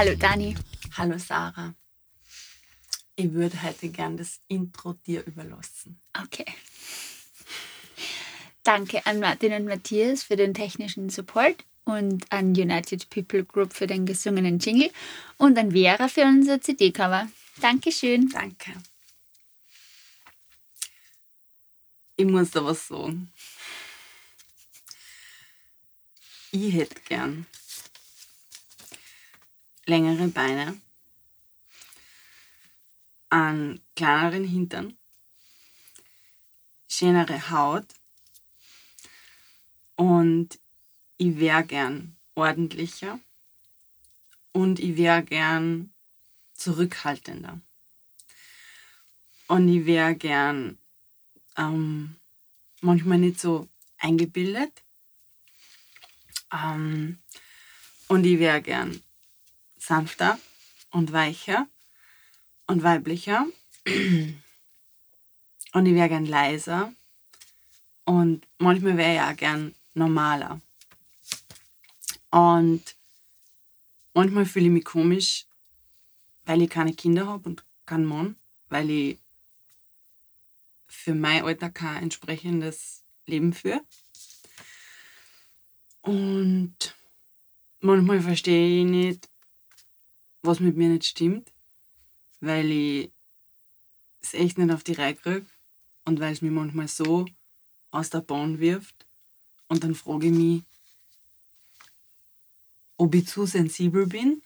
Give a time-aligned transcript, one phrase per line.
[0.00, 0.56] Hallo Dani.
[0.96, 1.74] Hallo Sarah.
[3.16, 6.00] Ich würde heute gern das Intro dir überlassen.
[6.18, 6.46] Okay.
[8.62, 13.86] Danke an Martin und Matthias für den technischen Support und an United People Group für
[13.86, 14.90] den gesungenen Jingle
[15.36, 17.28] und an Vera für unser CD-Cover.
[17.60, 18.30] Dankeschön.
[18.30, 18.72] Danke.
[22.16, 23.30] Ich muss da was sagen.
[26.52, 27.44] Ich hätte gern
[29.86, 30.80] längere Beine,
[33.28, 34.96] einen kleineren Hintern,
[36.88, 37.86] schönere Haut
[39.96, 40.58] und
[41.18, 43.20] ich wäre gern ordentlicher
[44.52, 45.92] und ich wäre gern
[46.54, 47.60] zurückhaltender.
[49.48, 50.78] Und ich wäre gern
[51.56, 52.16] ähm,
[52.80, 54.82] manchmal nicht so eingebildet.
[56.52, 57.18] Ähm,
[58.08, 59.02] und ich wäre gern
[59.80, 60.38] sanfter
[60.90, 61.66] und weicher
[62.66, 63.46] und weiblicher.
[65.72, 66.92] Und ich wäre gern leiser.
[68.04, 70.60] Und manchmal wäre ich auch gern normaler.
[72.30, 72.96] Und
[74.14, 75.46] manchmal fühle ich mich komisch,
[76.44, 78.36] weil ich keine Kinder habe und keinen Mann,
[78.68, 79.18] weil ich
[80.86, 83.80] für mein Alter kein entsprechendes Leben führe.
[86.02, 86.96] Und
[87.80, 89.29] manchmal verstehe ich nicht,
[90.42, 91.52] was mit mir nicht stimmt,
[92.40, 93.12] weil ich
[94.22, 95.46] es echt nicht auf die Reihe kriege
[96.04, 97.26] und weil es mich manchmal so
[97.90, 99.06] aus der Bahn wirft.
[99.68, 100.62] Und dann frage ich mich,
[102.96, 104.42] ob ich zu sensibel bin.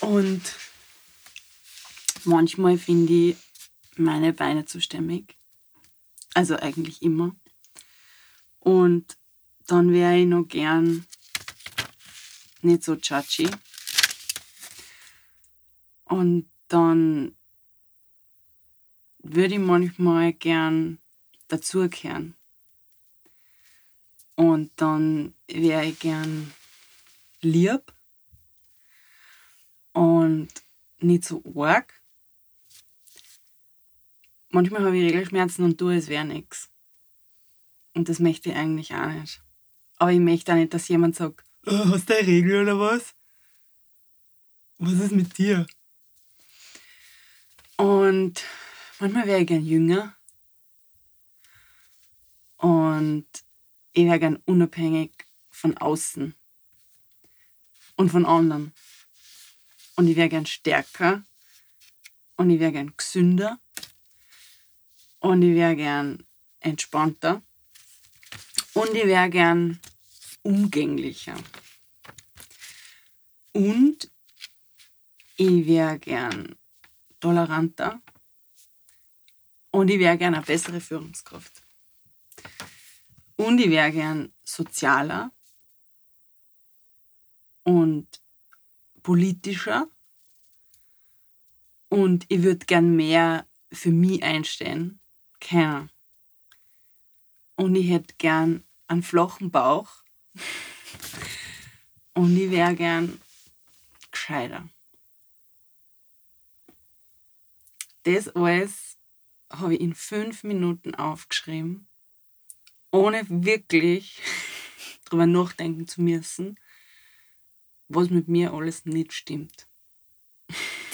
[0.00, 0.42] Und
[2.24, 3.36] manchmal finde ich
[3.96, 5.36] meine Beine zu stämmig.
[6.34, 7.34] Also eigentlich immer.
[8.58, 9.16] Und
[9.66, 11.06] dann wäre ich noch gern
[12.64, 13.48] nicht so chachi.
[16.04, 17.34] Und dann
[19.18, 20.98] würde ich manchmal gern
[21.48, 22.34] dazukehren.
[24.36, 26.52] Und dann wäre ich gern
[27.40, 27.92] lieb
[29.92, 30.48] und
[31.00, 32.00] nicht so arg.
[34.50, 36.70] Manchmal habe ich Regelschmerzen und tue es wäre nichts.
[37.94, 39.42] Und das möchte ich eigentlich auch nicht.
[39.96, 43.14] Aber ich möchte auch nicht, dass jemand sagt, hast du eine Regel oder was?
[44.78, 45.64] Was ist mit dir?
[47.76, 48.42] Und
[48.98, 50.16] manchmal wäre ich gern jünger.
[52.56, 53.28] Und
[53.92, 55.12] ich wäre gern unabhängig
[55.50, 56.34] von außen
[57.94, 58.72] und von anderen.
[59.94, 61.22] Und ich wäre gern stärker.
[62.36, 63.60] Und ich wäre gern gesünder.
[65.20, 66.26] Und ich wäre gern
[66.58, 67.40] entspannter.
[68.74, 69.78] Und ich wäre gern
[70.42, 71.36] umgänglicher.
[73.52, 74.10] Und
[75.36, 76.56] ich wäre gern
[77.20, 78.00] toleranter.
[79.70, 81.62] Und ich wäre gern eine bessere Führungskraft.
[83.36, 85.32] Und ich wäre gern sozialer
[87.64, 88.06] und
[89.02, 89.88] politischer.
[91.88, 95.00] Und ich würde gern mehr für mich einstehen.
[95.40, 95.88] Keiner.
[97.56, 100.01] Und ich hätte gern einen flachen Bauch.
[102.14, 103.20] Und ich wäre gern
[104.10, 104.68] gescheiter.
[108.04, 108.98] Das alles
[109.50, 111.86] habe ich in fünf Minuten aufgeschrieben,
[112.90, 114.20] ohne wirklich
[115.04, 116.58] darüber nachdenken zu müssen,
[117.88, 119.68] was mit mir alles nicht stimmt.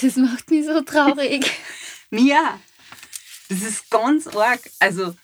[0.00, 1.50] Das macht mich so traurig.
[2.10, 2.60] Mir,
[3.48, 4.60] das ist ganz arg.
[4.78, 5.14] Also,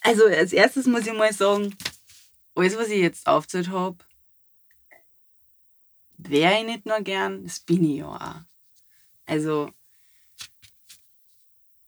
[0.00, 1.76] also als erstes muss ich mal sagen,
[2.58, 3.98] alles, was ich jetzt aufgezählt habe,
[6.16, 8.44] wäre ich nicht nur gern, das bin ich ja auch.
[9.26, 9.70] Also,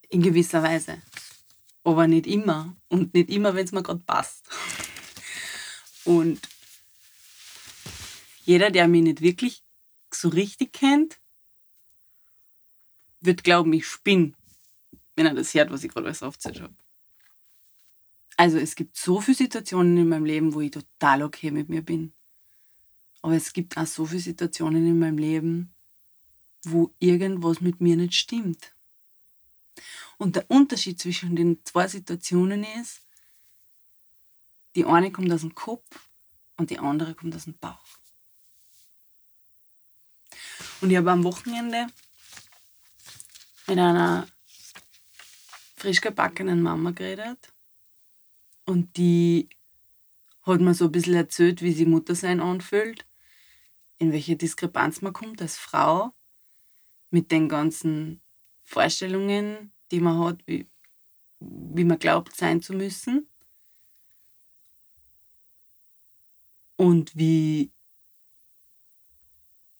[0.09, 1.03] in gewisser Weise.
[1.83, 2.77] Aber nicht immer.
[2.89, 4.45] Und nicht immer, wenn es mir gerade passt.
[6.05, 6.41] Und
[8.45, 9.63] jeder, der mich nicht wirklich
[10.13, 11.21] so richtig kennt,
[13.21, 14.35] wird glauben, ich spinne,
[15.15, 16.75] wenn er das hört, was ich gerade alles aufgezählt habe.
[18.41, 21.83] Also es gibt so viele Situationen in meinem Leben, wo ich total okay mit mir
[21.83, 22.15] bin.
[23.21, 25.75] Aber es gibt auch so viele Situationen in meinem Leben,
[26.65, 28.75] wo irgendwas mit mir nicht stimmt.
[30.17, 33.03] Und der Unterschied zwischen den zwei Situationen ist,
[34.75, 36.09] die eine kommt aus dem Kopf
[36.57, 37.99] und die andere kommt aus dem Bauch.
[40.81, 41.89] Und ich habe am Wochenende
[43.67, 44.27] mit einer
[45.77, 47.53] frisch gebackenen Mama geredet
[48.71, 49.49] und die
[50.43, 53.05] hat mir so ein bisschen erzählt, wie sie Muttersein anfühlt,
[53.99, 56.13] in welche Diskrepanz man kommt als Frau
[57.11, 58.23] mit den ganzen
[58.63, 60.69] Vorstellungen, die man hat, wie,
[61.41, 63.29] wie man glaubt sein zu müssen.
[66.77, 67.73] Und wie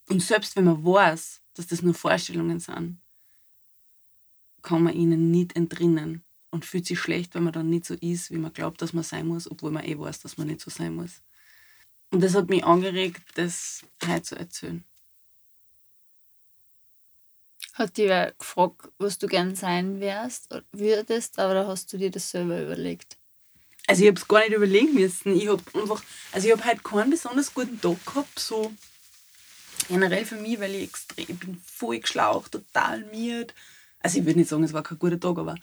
[0.09, 2.99] und selbst wenn man weiß, dass das nur Vorstellungen sind,
[4.61, 8.29] kann man ihnen nicht entrinnen und fühlt sich schlecht, wenn man dann nicht so ist,
[8.29, 10.69] wie man glaubt, dass man sein muss, obwohl man eh weiß, dass man nicht so
[10.69, 11.21] sein muss.
[12.11, 14.83] Und das hat mich angeregt, das heute zu erzählen.
[17.73, 22.29] Hat dir wer gefragt, was du gern sein wärst, würdest, aber hast du dir das
[22.29, 23.17] selber überlegt?
[23.87, 25.35] Also ich habe es gar nicht überlegen müssen.
[25.35, 26.03] Ich habe einfach,
[26.33, 28.73] also ich habe heute keinen besonders guten Tag gehabt, so
[29.87, 33.53] generell für mich, weil ich extrem, ich bin voll geschlaucht, total miert.
[33.99, 35.55] Also ich würde nicht sagen, es war kein guter Tag, aber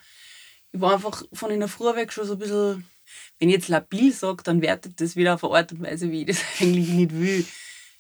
[0.73, 2.89] ich war einfach von in der Früh weg schon so ein bisschen,
[3.39, 6.23] wenn ich jetzt labil sage, dann wertet das wieder auf eine Art und Weise, wie
[6.23, 7.47] ich das eigentlich nicht will.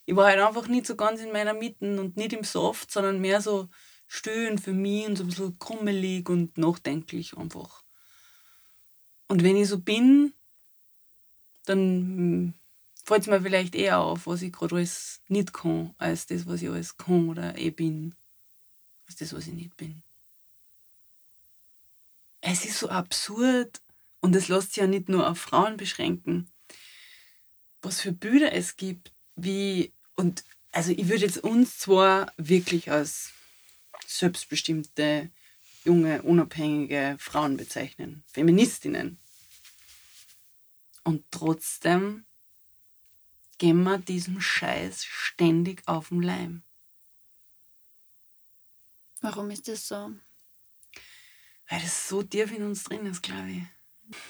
[0.06, 3.20] Ich war halt einfach nicht so ganz in meiner Mitte und nicht im Soft, sondern
[3.20, 3.68] mehr so
[4.06, 7.84] stöhn für mich und so ein bisschen krummelig und nachdenklich einfach.
[9.28, 10.32] Und wenn ich so bin,
[11.66, 12.54] dann hm,
[13.04, 16.62] fällt es mir vielleicht eher auf, was ich gerade alles nicht kann, als das, was
[16.62, 18.14] ich alles kann oder eh bin,
[19.06, 20.02] als das, was ich nicht bin.
[22.40, 23.80] Es ist so absurd
[24.20, 26.50] und es lässt sich ja nicht nur auf Frauen beschränken,
[27.82, 33.32] was für Bilder es gibt, wie, und also ich würde jetzt uns zwar wirklich als
[34.06, 35.30] selbstbestimmte,
[35.84, 39.18] junge, unabhängige Frauen bezeichnen, Feministinnen.
[41.04, 42.26] Und trotzdem
[43.58, 46.62] gehen wir diesem Scheiß ständig auf den Leim.
[49.20, 50.12] Warum ist das so?
[51.68, 53.62] Weil das so tief in uns drin ist, glaube ich.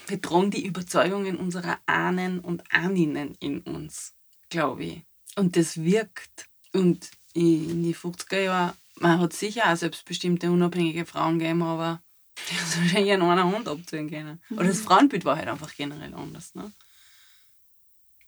[0.09, 4.15] Wir tragen die Überzeugungen unserer Ahnen und Ahninnen in uns,
[4.49, 5.03] glaube ich.
[5.37, 6.49] Und das wirkt.
[6.73, 12.03] Und in die 50er Jahren, man hat sicher auch selbstbestimmte, unabhängige Frauen gegeben, aber
[12.51, 14.43] die hat wahrscheinlich in einer Hand abzählen können.
[14.49, 14.59] Mhm.
[14.59, 16.55] Oder das Frauenbild war halt einfach generell anders.
[16.57, 16.73] Ne?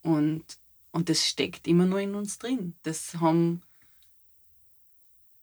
[0.02, 0.44] Und
[0.92, 2.74] und das steckt immer nur in uns drin.
[2.82, 3.62] Das haben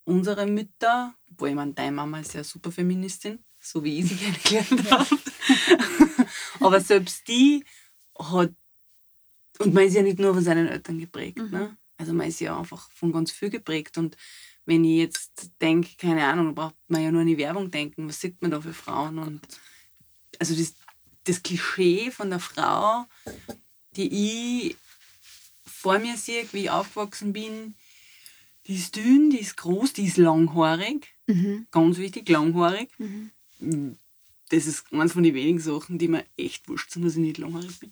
[0.04, 4.16] unsere Mütter, wo ich meine, deine Mama ist ja super Feministin, so wie ich sie
[4.44, 5.18] kennengelernt habe.
[6.60, 7.64] Aber selbst die
[8.18, 8.52] hat,
[9.60, 11.50] und man ist ja nicht nur von seinen Eltern geprägt, mhm.
[11.52, 11.78] ne?
[11.98, 13.98] also man ist ja einfach von ganz viel geprägt.
[13.98, 14.18] Und
[14.66, 18.20] wenn ich jetzt denke, keine Ahnung, braucht man ja nur an die Werbung denken, was
[18.20, 19.18] sieht man da für Frauen?
[19.18, 19.42] Und
[20.40, 20.76] also das,
[21.24, 23.06] das Klischee von der Frau,
[23.96, 24.78] die ich
[25.66, 27.76] vor mir sehe, wie ich aufgewachsen bin,
[28.68, 31.16] die ist dünn, die ist groß, die ist langhaarig.
[31.28, 31.68] Mhm.
[31.72, 32.90] Ganz wichtig, langhaarig.
[32.98, 33.32] Mhm.
[33.60, 37.38] Das ist eines von den wenigen Sachen, die mir echt wurscht sind, dass ich nicht
[37.38, 37.92] langhaarig bin.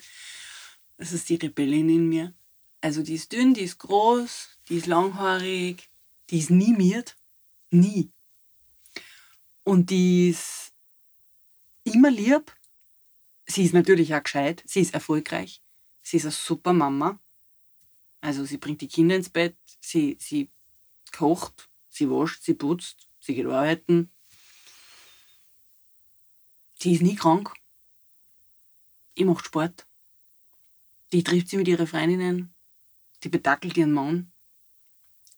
[0.98, 2.34] Das ist die Rebellin in mir.
[2.82, 5.90] Also die ist dünn, die ist groß, die ist langhaarig,
[6.30, 7.18] die ist nie miert.
[7.72, 8.12] Nie.
[9.64, 10.72] Und die ist
[11.84, 12.56] immer lieb.
[13.48, 15.62] Sie ist natürlich auch gescheit, sie ist erfolgreich,
[16.02, 17.20] sie ist eine super Mama.
[18.22, 20.50] Also sie bringt die Kinder ins Bett, sie, sie
[21.12, 24.10] kocht, sie wascht, sie putzt, sie geht arbeiten.
[26.86, 27.52] Sie ist nie krank.
[29.18, 29.88] Die macht Sport.
[31.12, 32.54] Die trifft sie mit ihren Freundinnen.
[33.24, 34.32] Die betackelt ihren Mann.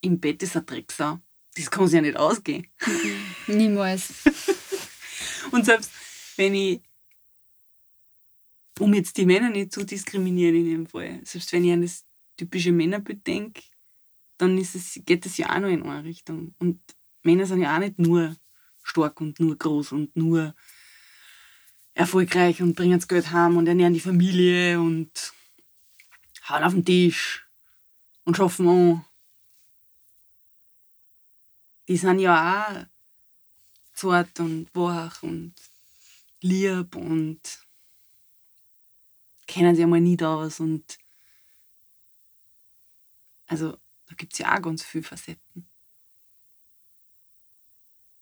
[0.02, 1.22] Im Bett ist ein Drecksau.
[1.56, 2.68] Das kann sie ja nicht ausgehen.
[3.48, 4.26] Niemals.
[5.52, 5.90] Und selbst
[6.36, 6.82] wenn ich,
[8.80, 12.04] um jetzt die Männer nicht zu diskriminieren in dem Fall, selbst wenn ich an das
[12.36, 13.62] typische Männerbild denke,
[14.38, 16.56] dann ist es, geht es ja auch noch in eine Richtung.
[16.60, 16.82] Und
[17.24, 18.36] Männer sind ja auch nicht nur
[18.84, 20.54] stark und nur groß und nur
[21.98, 25.34] erfolgreich und bringen das Geld heim und ernähren die Familie und
[26.48, 27.48] hauen auf den Tisch
[28.24, 29.06] und schaffen an.
[31.88, 32.86] Die sind ja auch
[33.94, 35.56] zart und wach und
[36.42, 37.42] lieb und
[39.48, 41.00] kennen sich einmal nie da was und
[43.48, 45.68] also da gibt es ja auch ganz viele Facetten.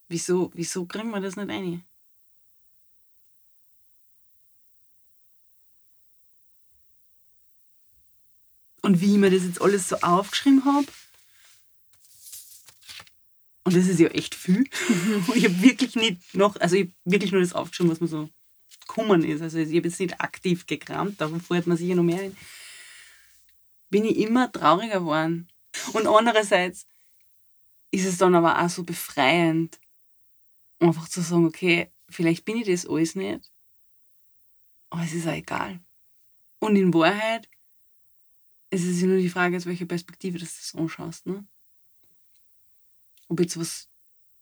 [0.08, 1.84] Wieso, wieso kriegen wir das nicht ein?
[8.86, 10.88] Und wie ich mir das jetzt alles so aufgeschrieben habe,
[13.64, 14.64] und das ist ja echt viel.
[15.36, 18.30] Ich habe wirklich nicht noch, also ich wirklich nur das aufgeschrieben, was mir so
[18.82, 19.42] gekommen ist.
[19.42, 22.38] Also ich habe jetzt nicht aktiv gekramt, darum fällt man sicher noch mehr hin
[23.96, 25.48] bin ich immer trauriger geworden.
[25.94, 26.86] Und andererseits
[27.92, 29.80] ist es dann aber auch so befreiend,
[30.80, 33.52] einfach zu sagen, okay, vielleicht bin ich das alles nicht,
[34.90, 35.80] aber es ist auch egal.
[36.60, 37.48] Und in Wahrheit
[38.70, 41.26] es ist ja nur die Frage, aus welcher Perspektive du das anschaust.
[41.26, 41.46] Ne?
[43.28, 43.90] Ob jetzt was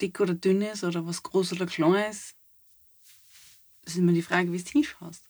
[0.02, 2.36] dick oder dünn ist oder was groß oder klein ist,
[3.84, 5.24] das ist immer die Frage, wie du hinschaust.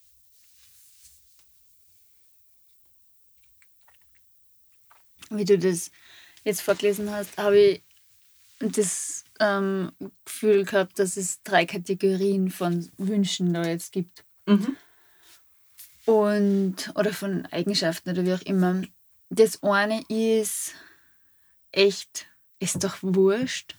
[5.30, 5.92] Wie du das
[6.44, 7.84] jetzt vorgelesen hast, habe ich
[8.60, 9.92] das ähm,
[10.26, 14.24] Gefühl gehabt, dass es drei Kategorien von Wünschen da jetzt gibt.
[14.46, 14.78] Mhm.
[16.06, 18.82] Und, oder von Eigenschaften oder wie auch immer.
[19.30, 20.74] Das eine ist
[21.72, 22.28] echt,
[22.60, 23.76] ist doch wurscht.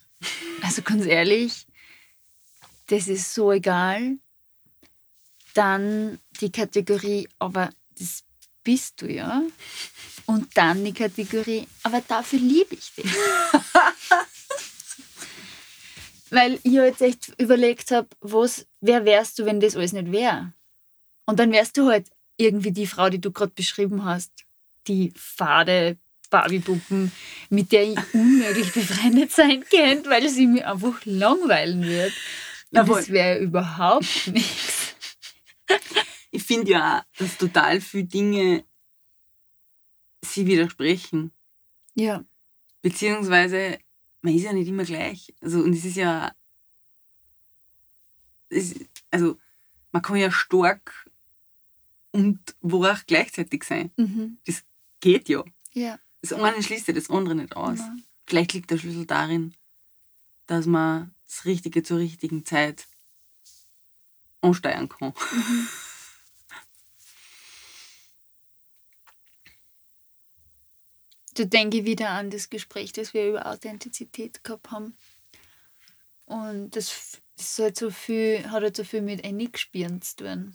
[0.62, 1.66] Also ganz ehrlich,
[2.88, 4.18] das ist so egal.
[5.54, 8.24] Dann die Kategorie, aber das
[8.64, 9.42] bist du ja.
[10.26, 13.04] Und dann die Kategorie, aber dafür liebe ich dich.
[16.30, 18.08] Weil ich jetzt echt überlegt habe,
[18.80, 20.52] wer wärst du, wenn das alles nicht wäre?
[21.26, 24.32] Und dann wärst du halt irgendwie die Frau, die du gerade beschrieben hast.
[24.86, 25.98] Die fade
[26.30, 27.12] Barbie-Puppen,
[27.50, 32.12] mit der ich unmöglich befreundet sein könnte, weil sie mir einfach langweilen wird.
[32.70, 34.94] Und das wäre überhaupt nichts.
[36.30, 38.64] Ich finde ja, dass total viele Dinge
[40.24, 41.30] sie widersprechen.
[41.94, 42.24] Ja.
[42.82, 43.78] Beziehungsweise,
[44.20, 45.32] man ist ja nicht immer gleich.
[45.40, 46.32] Also, und es ist ja.
[48.48, 48.74] Es,
[49.10, 49.38] also,
[49.92, 51.03] man kann ja stark
[52.14, 53.90] und wach gleichzeitig sein.
[53.96, 54.38] Mhm.
[54.46, 54.62] Das
[55.00, 55.42] geht ja.
[55.72, 55.98] Ja.
[56.22, 57.80] Das eine schließt ja das andere nicht aus.
[57.80, 58.04] Nein.
[58.24, 59.52] Vielleicht liegt der Schlüssel darin,
[60.46, 62.86] dass man das Richtige zur richtigen Zeit
[64.40, 65.12] ansteuern kann.
[65.32, 65.68] Mhm.
[71.34, 74.96] Da denke ich wieder an das Gespräch, das wir über Authentizität gehabt haben.
[76.26, 80.54] Und das, das halt so viel, hat halt so viel mit Einigspielen zu tun.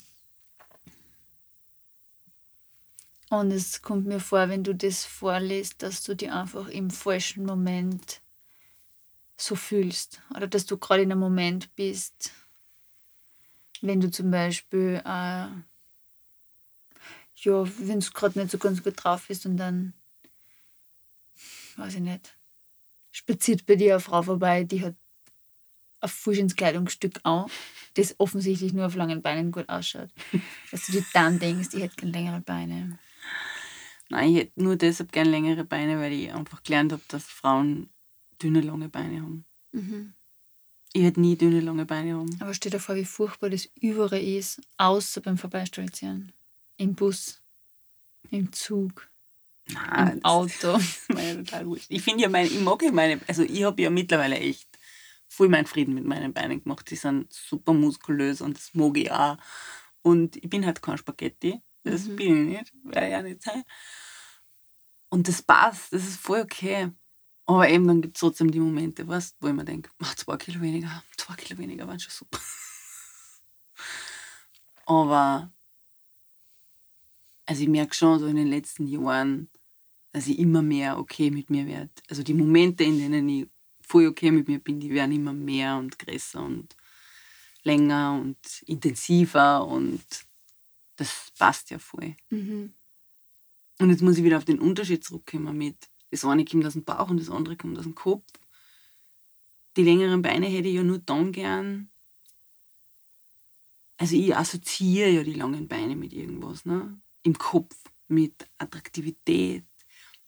[3.29, 7.45] Und es kommt mir vor, wenn du das vorliest, dass du dich einfach im falschen
[7.45, 8.21] Moment
[9.37, 10.21] so fühlst.
[10.35, 12.31] Oder dass du gerade in einem Moment bist,
[13.81, 15.47] wenn du zum Beispiel, äh,
[17.35, 19.93] ja, wenn du gerade nicht so ganz gut drauf bist und dann,
[21.77, 22.35] weiß ich nicht,
[23.11, 24.95] spaziert bei dir eine Frau vorbei, die hat
[26.01, 27.45] ein falsches Kleidungsstück an,
[27.93, 30.09] das offensichtlich nur auf langen Beinen gut ausschaut.
[30.71, 32.99] Dass du dir dann denkst, ich hätte gerne längere Beine.
[34.09, 37.89] Nein, ich hätte nur deshalb gern längere Beine, weil ich einfach gelernt habe, dass Frauen
[38.41, 39.45] dünne, lange Beine haben.
[39.71, 40.13] Mhm.
[40.93, 42.35] Ich hätte nie dünne, lange Beine haben.
[42.41, 46.31] Aber stell dir vor, wie furchtbar das überall ist, außer beim Vorbeistolzieren.
[46.77, 47.41] Im Bus,
[48.31, 49.09] im Zug,
[49.71, 50.73] Nein, im Auto.
[50.73, 51.85] Das ist mir ja total wurscht.
[51.89, 54.67] Ich finde ja meine, ich mag ja meine, also ich habe ja mittlerweile echt
[55.27, 56.89] voll meinen Frieden mit meinen Beinen gemacht.
[56.89, 59.37] Die sind super muskulös und das mag ich auch.
[60.01, 61.61] Und ich bin halt kein Spaghetti.
[61.91, 62.15] Das Mhm.
[62.15, 63.63] bin ich nicht, werde ich auch nicht sein.
[65.09, 66.91] Und das passt, das ist voll okay.
[67.45, 70.37] Aber eben dann gibt es trotzdem die Momente, weißt, wo ich mir denke, mach zwei
[70.37, 72.39] Kilo weniger, zwei Kilo weniger waren schon super.
[74.85, 75.51] Aber
[77.45, 79.49] also ich merke schon so in den letzten Jahren,
[80.11, 81.91] dass ich immer mehr okay mit mir werde.
[82.09, 83.47] Also die Momente, in denen ich
[83.81, 86.75] voll okay mit mir bin, die werden immer mehr und größer und
[87.63, 90.01] länger und intensiver und
[90.99, 92.15] das passt ja voll.
[92.29, 92.73] Mhm.
[93.79, 96.83] Und jetzt muss ich wieder auf den Unterschied zurückkommen mit, das eine kommt aus dem
[96.83, 98.27] Bauch und das andere kommt aus dem Kopf.
[99.77, 101.89] Die längeren Beine hätte ich ja nur dann gern.
[103.97, 106.99] Also ich assoziiere ja die langen Beine mit irgendwas, ne?
[107.23, 107.75] Im Kopf,
[108.07, 109.65] mit Attraktivität,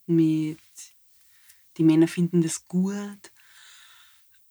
[0.05, 0.59] mit
[1.77, 3.31] die Männer finden das gut,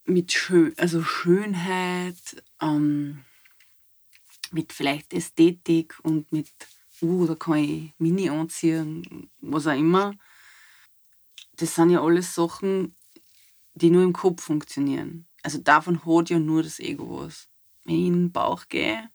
[0.05, 3.25] mit Schön, also Schönheit, ähm,
[4.53, 6.51] mit vielleicht Ästhetik und mit,
[7.03, 10.15] uh, da kann ich Mini anziehen, was auch immer.
[11.57, 12.95] Das sind ja alles Sachen,
[13.75, 15.27] die nur im Kopf funktionieren.
[15.43, 17.49] Also davon hat ja nur das Ego was.
[17.85, 19.11] Wenn ich in den Bauch gehe,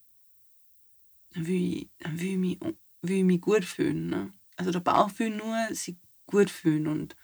[1.30, 2.60] dann will ich, dann will ich, mich,
[3.02, 4.08] will ich mich gut fühlen.
[4.08, 4.32] Ne?
[4.56, 7.16] Also der Bauch will nur sich gut fühlen und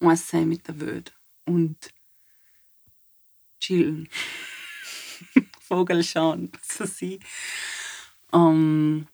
[0.00, 1.14] eins sein mit der Welt.
[1.46, 1.92] Und
[3.60, 4.08] chillen.
[5.66, 7.20] Vogel schauen, so sie.
[8.32, 9.06] Ähm,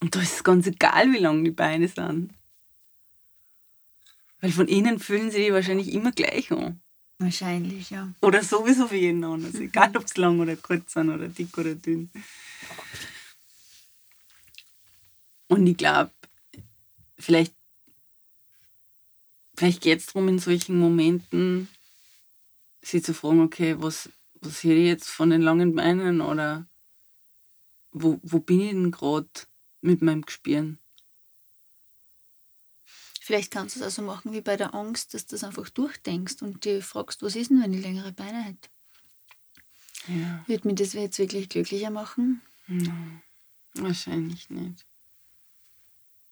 [0.00, 2.32] und da ist es ganz egal, wie lang die Beine sind.
[4.40, 6.80] Weil von innen fühlen sie die wahrscheinlich immer gleich an.
[7.18, 8.12] Wahrscheinlich, ja.
[8.20, 9.54] Oder sowieso für jeden anders.
[9.54, 12.10] Egal, ob es lang oder kurz sind oder dick oder dünn.
[15.48, 16.10] Und ich glaube,
[17.18, 17.54] vielleicht,
[19.56, 21.68] vielleicht geht es darum, in solchen Momenten
[22.82, 24.10] sich zu fragen, okay, was,
[24.46, 26.68] was hätte ich jetzt von den langen Beinen oder
[27.92, 29.28] wo, wo bin ich denn gerade
[29.80, 30.78] mit meinem Gespüren?
[33.20, 35.68] Vielleicht kannst du es auch so machen wie bei der Angst, dass du das einfach
[35.68, 38.68] durchdenkst und dir fragst, was ist denn, wenn ich längere Beine hätte?
[40.06, 40.44] Ja.
[40.46, 42.40] Wird mir das jetzt wirklich glücklicher machen?
[42.68, 43.22] Nein,
[43.74, 44.86] wahrscheinlich nicht.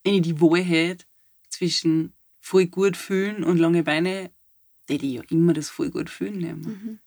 [0.04, 1.04] Wenn ich die Wahl hätte
[1.48, 4.30] zwischen voll gut fühlen und lange Beine,
[4.88, 7.00] hätte ich ja immer das voll gut fühlen nehmen.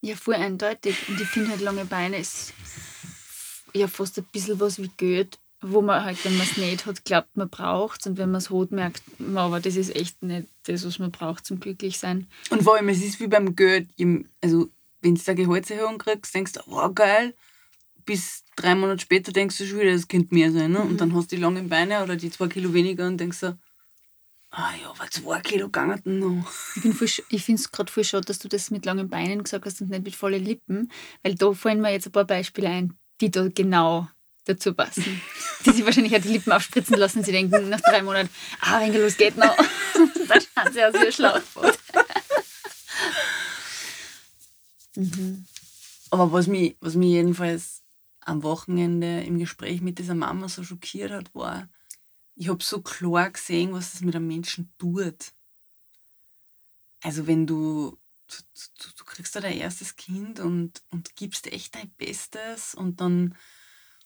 [0.00, 1.08] Ja, voll eindeutig.
[1.08, 2.52] Und ich finde halt, lange Beine ist
[3.72, 7.04] ja fast ein bisschen was wie Geld, wo man halt, wenn man es nicht hat,
[7.04, 8.06] glaubt, man braucht es.
[8.06, 11.10] Und wenn man es hat, merkt man, aber das ist echt nicht das, was man
[11.10, 12.26] braucht zum Glücklichsein.
[12.50, 13.88] Und vor allem, es ist wie beim Geld.
[14.40, 14.68] Also,
[15.00, 17.34] wenn du eine Gehaltserhöhung kriegst, denkst du, wow, geil.
[18.04, 20.72] Bis drei Monate später denkst du schon wieder, das könnte mehr sein.
[20.72, 20.80] Ne?
[20.80, 23.54] Und dann hast du die langen Beine oder die zwei Kilo weniger und denkst so,
[24.58, 26.50] ah ja, aber zwei Kilo gegangen noch.
[26.76, 29.08] Ich, bin voll sch- ich finde es gerade voll schade, dass du das mit langen
[29.10, 30.90] Beinen gesagt hast und nicht mit vollen Lippen,
[31.22, 34.08] weil da fallen mir jetzt ein paar Beispiele ein, die da genau
[34.44, 35.20] dazu passen.
[35.64, 37.24] Die sich wahrscheinlich auch die Lippen aufspritzen lassen.
[37.24, 38.28] Sie denken nach drei Monaten,
[38.60, 39.56] ah, wenn los geht noch.
[40.28, 41.78] Dann schauen sie aus wie ein Schlauchboot.
[46.10, 47.82] Aber was mich, was mich jedenfalls
[48.20, 51.68] am Wochenende im Gespräch mit dieser Mama so schockiert hat, war,
[52.36, 55.32] ich habe so klar gesehen, was das mit einem Menschen tut.
[57.02, 61.90] Also wenn du, du, du, kriegst da dein erstes Kind und, und gibst echt dein
[61.90, 63.34] Bestes und dann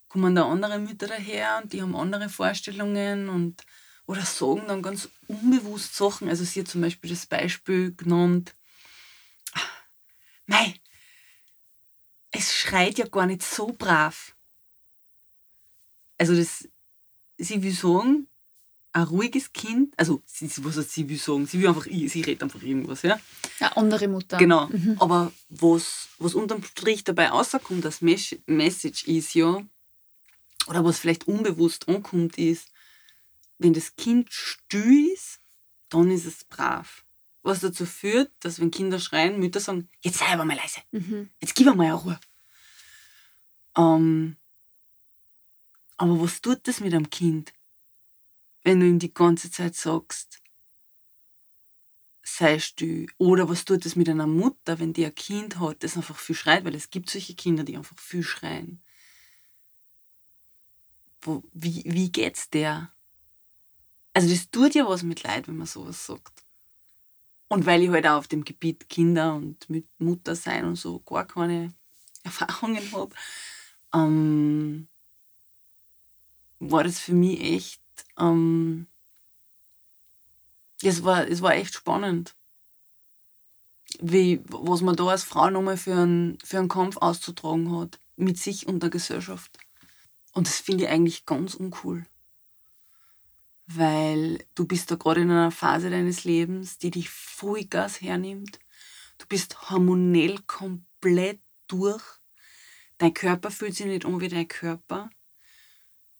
[0.08, 3.64] kommen da andere Mütter daher und die haben andere Vorstellungen und
[4.06, 6.28] oder sagen dann ganz unbewusst Sachen.
[6.28, 8.54] Also sie hat zum Beispiel das Beispiel genannt,
[10.46, 10.80] Mei,
[12.32, 14.34] es schreit ja gar nicht so brav.
[16.18, 16.68] Also das,
[17.44, 18.26] sie will sagen,
[18.92, 22.42] ein ruhiges Kind, also sie, was heißt, sie will sagen, sie will einfach, sie redet
[22.42, 23.20] einfach irgendwas, ja.
[23.60, 24.36] Eine andere Mutter.
[24.36, 24.68] Genau.
[24.98, 29.62] Aber was, was unterm Strich dabei rauskommt, das Mes- Message ist ja,
[30.66, 32.68] oder was vielleicht unbewusst ankommt, ist,
[33.58, 35.38] wenn das Kind still ist,
[35.88, 37.04] dann ist es brav.
[37.42, 41.30] Was dazu führt, dass wenn Kinder schreien, Mütter sagen, jetzt sei aber mal leise, Mhm.
[41.40, 42.20] jetzt gib einmal eine Ruhe.
[43.76, 44.36] Ähm,
[46.00, 47.52] aber was tut das mit einem Kind,
[48.62, 50.40] wenn du ihm die ganze Zeit sagst,
[52.22, 53.06] sei still?
[53.18, 56.34] Oder was tut das mit einer Mutter, wenn die ein Kind hat, das einfach viel
[56.34, 56.64] schreit?
[56.64, 58.82] Weil es gibt solche Kinder, die einfach viel schreien.
[61.20, 62.94] Wo, wie, wie geht's der?
[64.14, 66.46] Also das tut ja was mit Leid, wenn man sowas sagt.
[67.48, 71.00] Und weil ich halt auch auf dem Gebiet Kinder und mit Mutter sein und so
[71.00, 71.74] gar keine
[72.24, 73.14] Erfahrungen habe,
[73.92, 74.88] ähm,
[76.60, 77.82] war das für mich echt,
[78.18, 78.86] ähm,
[80.82, 82.36] es, war, es war echt spannend,
[83.98, 88.38] wie, was man da als Frau nochmal für einen, für einen Kampf auszutragen hat, mit
[88.38, 89.58] sich und der Gesellschaft.
[90.32, 92.06] Und das finde ich eigentlich ganz uncool.
[93.66, 98.58] Weil du bist da gerade in einer Phase deines Lebens, die dich Vollgas hernimmt.
[99.18, 102.02] Du bist hormonell komplett durch.
[102.98, 105.10] Dein Körper fühlt sich nicht an wie dein Körper.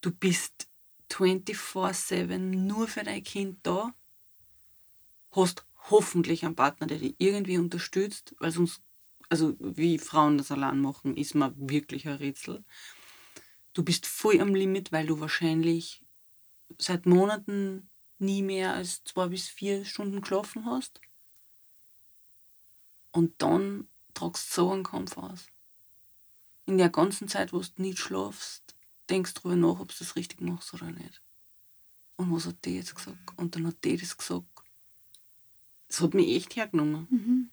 [0.01, 0.69] Du bist
[1.11, 3.95] 24-7 nur für dein Kind da.
[5.33, 8.83] Hast hoffentlich einen Partner, der dich irgendwie unterstützt, weil sonst,
[9.29, 12.65] also wie Frauen das allein machen, ist mir wirklich ein Rätsel.
[13.73, 16.03] Du bist voll am Limit, weil du wahrscheinlich
[16.79, 21.01] seit Monaten nie mehr als zwei bis vier Stunden geschlafen hast.
[23.13, 25.47] Und dann tragst du so einen Kampf aus.
[26.67, 28.77] In der ganzen Zeit, wo du nicht schlafst,
[29.11, 31.21] denkst darüber nach, ob du das richtig machst oder nicht.
[32.17, 33.19] Und was hat die jetzt gesagt?
[33.37, 34.47] Und dann hat die das gesagt.
[35.89, 37.07] Das hat mich echt hergenommen.
[37.11, 37.51] Mhm.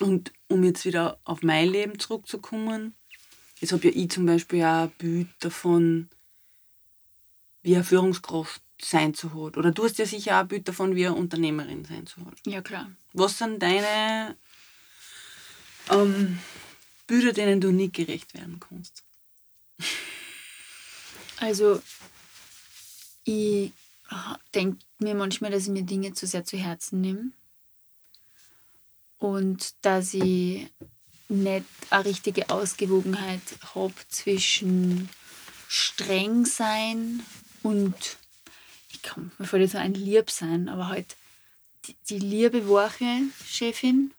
[0.00, 2.94] Und um jetzt wieder auf mein Leben zurückzukommen,
[3.58, 6.08] jetzt habe ja ich zum Beispiel auch ein Bild davon,
[7.62, 9.56] wie eine Führungskraft sein zu hat.
[9.56, 12.38] Oder du hast ja sicher auch ein Bild davon, wie eine Unternehmerin sein zu hat.
[12.46, 12.90] Ja, klar.
[13.12, 14.36] Was sind deine
[15.90, 16.38] ähm,
[17.06, 19.04] Bilder, denen du nicht gerecht werden kannst?
[21.40, 21.80] Also,
[23.24, 23.72] ich
[24.54, 27.32] denke mir manchmal, dass ich mir Dinge zu sehr zu Herzen nehme.
[29.18, 30.68] Und dass ich
[31.28, 33.40] nicht eine richtige Ausgewogenheit
[33.74, 35.08] habe zwischen
[35.68, 37.22] streng sein
[37.62, 37.94] und,
[38.90, 41.16] ich kann mir fällt jetzt so ein Lieb sein, aber halt
[41.86, 44.12] die, die liebe, wache Chefin,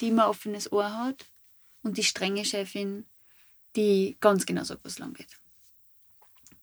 [0.00, 1.26] die immer offenes Ohr hat
[1.82, 3.06] und die strenge Chefin,
[3.76, 5.28] die ganz genau sagt, was lang geht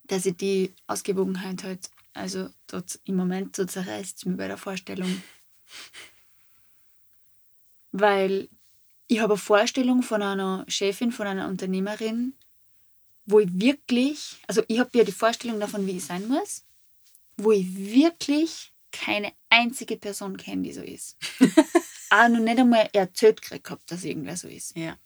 [0.04, 4.58] dass ich die Ausgewogenheit halt, also dort im Moment so zerreißt es mir bei der
[4.58, 5.24] Vorstellung.
[7.92, 8.50] Weil
[9.08, 12.34] ich habe eine Vorstellung von einer Chefin, von einer Unternehmerin,
[13.26, 16.66] wo ich wirklich, also ich habe ja die Vorstellung davon, wie ich sein muss,
[17.38, 21.18] wo ich wirklich keine einzige Person kenne, die so ist.
[22.10, 24.78] auch noch nicht einmal erzählt gekriegt gehabt, dass irgendwer so ist.
[24.78, 24.98] Ja.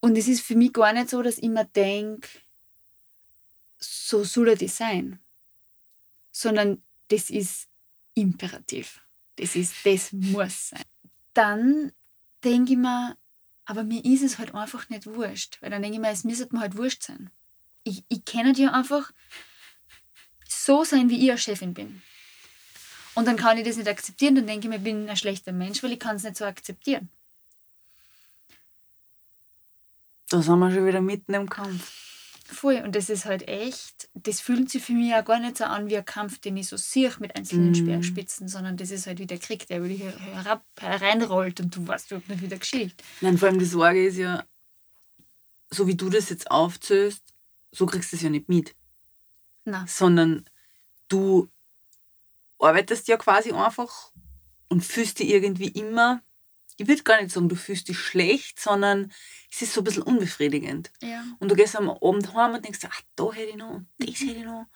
[0.00, 2.28] Und es ist für mich gar nicht so, dass ich mir denke,
[3.82, 5.18] so soll er das sein.
[6.30, 7.68] Sondern das ist
[8.14, 9.00] imperativ.
[9.36, 10.84] Das ist, das muss sein.
[11.34, 11.92] Dann
[12.44, 13.16] denke ich mir,
[13.64, 15.60] aber mir ist es halt einfach nicht wurscht.
[15.60, 17.30] Weil dann denke ich mir, es müsste mir halt wurscht sein.
[17.84, 19.12] Ich, ich kann halt ja einfach
[20.46, 22.02] so sein, wie ich als Chefin bin.
[23.14, 25.52] Und dann kann ich das nicht akzeptieren, dann denke ich mir, ich bin ein schlechter
[25.52, 27.10] Mensch, weil ich kann es nicht so akzeptieren.
[30.28, 32.11] Da sind wir schon wieder mitten im Kampf.
[32.52, 32.76] Voll.
[32.84, 35.88] Und das ist halt echt, das fühlt sich für mich auch gar nicht so an
[35.88, 37.74] wie ein Kampf, den ich so sehe mit einzelnen Mhm.
[37.74, 41.86] Speerspitzen, sondern das ist halt wie der Krieg, der über dich herab, hereinrollt und du
[41.86, 42.94] weißt überhaupt nicht, wie der geschieht.
[43.20, 44.44] Nein, vor allem die Sorge ist ja,
[45.70, 47.22] so wie du das jetzt aufzählst,
[47.70, 48.74] so kriegst du es ja nicht mit.
[49.64, 50.44] Na, Sondern
[51.08, 51.48] du
[52.58, 54.12] arbeitest ja quasi einfach
[54.68, 56.22] und fühlst dich irgendwie immer,
[56.82, 59.12] ich würde gar nicht sagen, du fühlst dich schlecht, sondern
[59.50, 60.90] es ist so ein bisschen unbefriedigend.
[61.00, 61.24] ja.
[61.38, 64.20] Und du gehst am Abend heim und denkst, ach, da hätte ich noch und das
[64.20, 64.66] hätte ich noch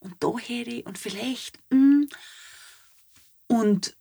[0.00, 1.58] und da hätte ich und vielleicht.
[1.70, 2.06] mm.
[3.46, 3.96] Und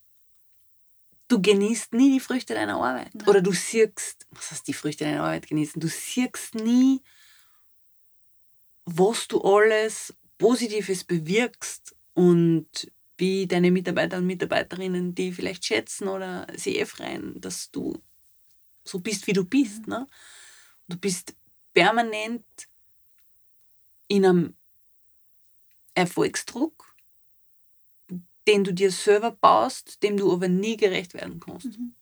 [1.27, 3.13] du genießt nie die Früchte deiner Arbeit.
[3.13, 3.27] Nein.
[3.27, 5.79] Oder du siehst, was heißt die Früchte deiner Arbeit genießen?
[5.79, 7.01] Du siehst nie,
[8.85, 12.91] was du alles Positives bewirkst und
[13.23, 18.03] wie deine Mitarbeiter und Mitarbeiterinnen die vielleicht schätzen oder sie eh freuen, dass du
[18.83, 19.87] so bist, wie du bist.
[19.87, 20.07] Ne?
[20.89, 21.33] Du bist
[21.73, 22.45] permanent
[24.09, 24.57] in einem
[25.93, 26.97] Erfolgsdruck,
[28.45, 31.79] den du dir selber baust, dem du aber nie gerecht werden kannst.
[31.79, 31.95] Mhm.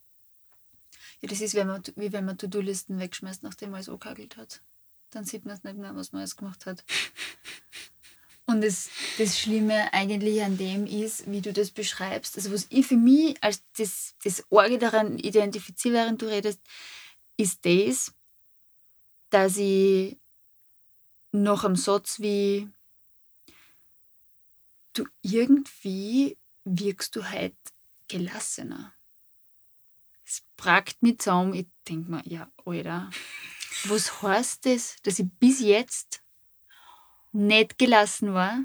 [1.22, 4.64] Ja, das ist wenn man, wie wenn man To-Do-Listen wegschmeißt, nachdem man es angekagelt hat.
[5.12, 6.84] Dann sieht man es nicht mehr, was man alles gemacht hat.
[8.52, 12.86] Und das, das Schlimme eigentlich an dem ist, wie du das beschreibst, also was ich
[12.86, 16.60] für mich als das, das Orge daran identifiziere, während du redest,
[17.38, 18.14] ist das,
[19.30, 20.18] dass ich
[21.32, 22.70] nach einem Satz wie
[24.94, 27.56] du irgendwie wirkst du halt
[28.10, 28.94] gelassener.
[30.26, 31.54] Es pragt mich zusammen.
[31.54, 33.10] Ich denke mir, ja, Alter,
[33.86, 36.22] was heißt das, dass ich bis jetzt
[37.32, 38.60] nicht gelassen war?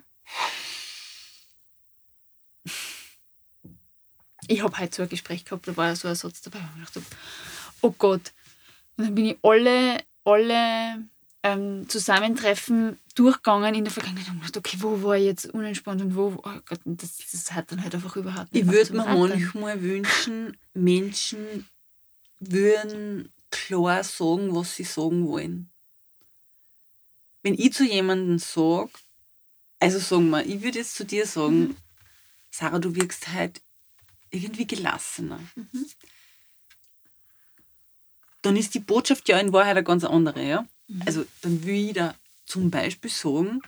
[4.49, 6.91] Ich habe heute so ein Gespräch gehabt, da war so ein Satz dabei, wo ich
[6.91, 7.03] dachte,
[7.81, 8.33] oh Gott.
[8.97, 11.05] Und dann bin ich alle, alle
[11.43, 16.17] ähm, Zusammentreffen durchgegangen in der Vergangenheit und gedacht, okay, wo war ich jetzt unentspannt und
[16.17, 19.83] wo, oh Gott, das, das hat dann halt einfach überhaupt nicht Ich würde mir manchmal
[19.83, 21.69] wünschen, Menschen
[22.41, 25.71] würden klar sagen, was sie sagen wollen.
[27.47, 28.91] Wenn ich zu jemandem sage,
[29.79, 31.77] also sagen wir, ich würde jetzt zu dir sagen, Mhm.
[32.51, 33.63] Sarah, du wirkst halt
[34.33, 35.39] irgendwie gelassener.
[35.55, 35.87] Mhm.
[38.43, 40.67] Dann ist die Botschaft ja in Wahrheit eine ganz andere, ja?
[40.89, 41.03] Mhm.
[41.07, 43.63] Also dann will ich da zum Beispiel sagen,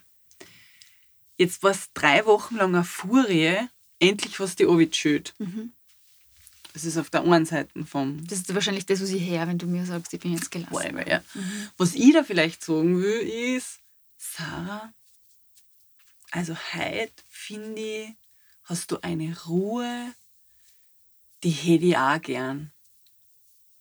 [1.37, 3.59] jetzt war es drei Wochen lang eine Furie,
[4.01, 5.35] endlich was die Ovid schütt.
[5.39, 5.73] Mhm.
[6.79, 9.59] Das ist auf der einen Seite vom Das ist wahrscheinlich das, was ich höre, wenn
[9.59, 10.73] du mir sagst, ich bin jetzt gelassen.
[10.73, 11.25] Whatever, ja.
[11.77, 13.81] Was ich da vielleicht sagen will, ist,
[14.17, 14.93] Sarah,
[16.31, 18.15] also heute finde ich,
[18.63, 20.15] hast du eine Ruhe,
[21.43, 22.71] die hätte ich auch gern.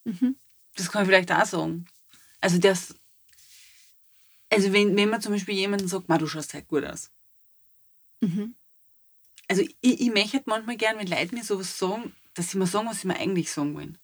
[0.04, 0.36] Mhm.
[0.76, 1.86] Das kann ich vielleicht auch sagen.
[2.42, 2.96] Also das,
[4.50, 7.12] also wenn, wenn man zum Beispiel jemanden sagt, "Ma, du schaust halt gut aus.
[8.22, 8.56] Mhm.
[9.48, 12.88] Also ich, ich möchte manchmal gern, wenn Leute mir sowas sagen, dass sie mir sagen,
[12.88, 13.98] was sie mir eigentlich sagen wollen.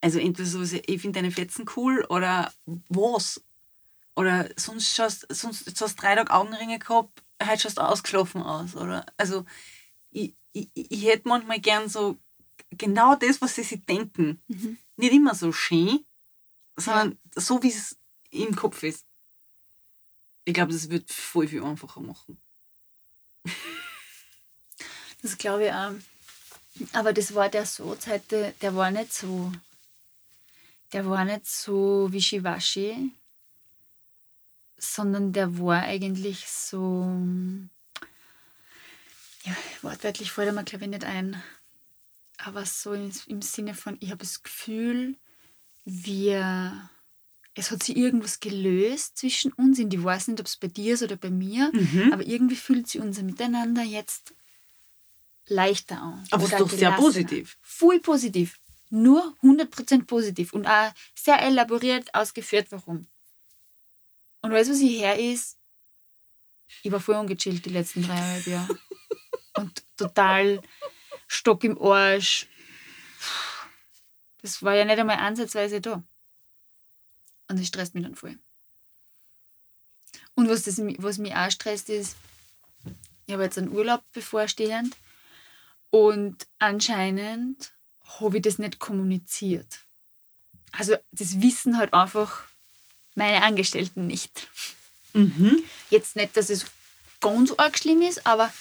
[0.00, 2.52] Also entweder so, ich finde deine Fetzen cool oder
[2.88, 3.42] was.
[4.16, 8.74] Oder sonst schaust sonst hast du drei Tage Augenringe gehabt, heute schaust du ausgeschlafen aus.
[8.74, 9.44] Oder also
[10.10, 12.16] ich, ich, ich hätte manchmal gern so
[12.70, 14.42] genau das, was sie sich denken.
[14.48, 14.78] Mhm.
[14.96, 16.04] Nicht immer so schön,
[16.76, 17.96] sondern so, wie es
[18.30, 19.06] im Kopf ist.
[20.44, 22.40] Ich glaube, das wird voll viel einfacher machen.
[25.22, 25.94] Das glaube ich auch.
[26.92, 27.66] Aber das war der
[28.06, 29.52] heute, der war nicht so.
[30.92, 33.10] Der war nicht so wischiwaschi,
[34.78, 37.04] sondern der war eigentlich so.
[39.44, 41.42] Ja, wortwörtlich fällt mir, glaube ich, nicht ein.
[42.38, 45.16] Aber so im, im Sinne von, ich habe das Gefühl,
[45.84, 46.90] wir.
[47.58, 49.78] Es hat sich irgendwas gelöst zwischen uns.
[49.78, 51.70] Und ich weiß nicht, ob es bei dir ist oder bei mir.
[51.72, 52.12] Mhm.
[52.12, 54.34] Aber irgendwie fühlt sich unser Miteinander jetzt
[55.48, 56.24] leichter an.
[56.30, 57.58] Aber es ist doch sehr positiv.
[57.60, 58.58] Voll positiv.
[58.90, 60.52] Nur 100% positiv.
[60.52, 63.06] Und auch sehr elaboriert ausgeführt, warum.
[64.42, 65.58] Und alles, was ich her ist,
[66.82, 68.78] ich war voll ungechillt die letzten dreieinhalb Jahre.
[69.56, 70.62] Und total
[71.26, 72.46] Stock im Arsch.
[74.42, 76.02] Das war ja nicht einmal ansatzweise da.
[77.48, 78.38] Und das stresst mich dann voll.
[80.34, 82.16] Und was, das, was mich auch stresst, ist,
[83.26, 84.94] ich habe jetzt einen Urlaub bevorstehend
[85.96, 87.72] und anscheinend
[88.20, 89.80] habe ich das nicht kommuniziert.
[90.72, 92.42] Also das wissen halt einfach
[93.14, 94.48] meine Angestellten nicht.
[95.14, 95.64] Mhm.
[95.88, 96.66] Jetzt nicht, dass es
[97.22, 98.52] ganz arg schlimm ist, aber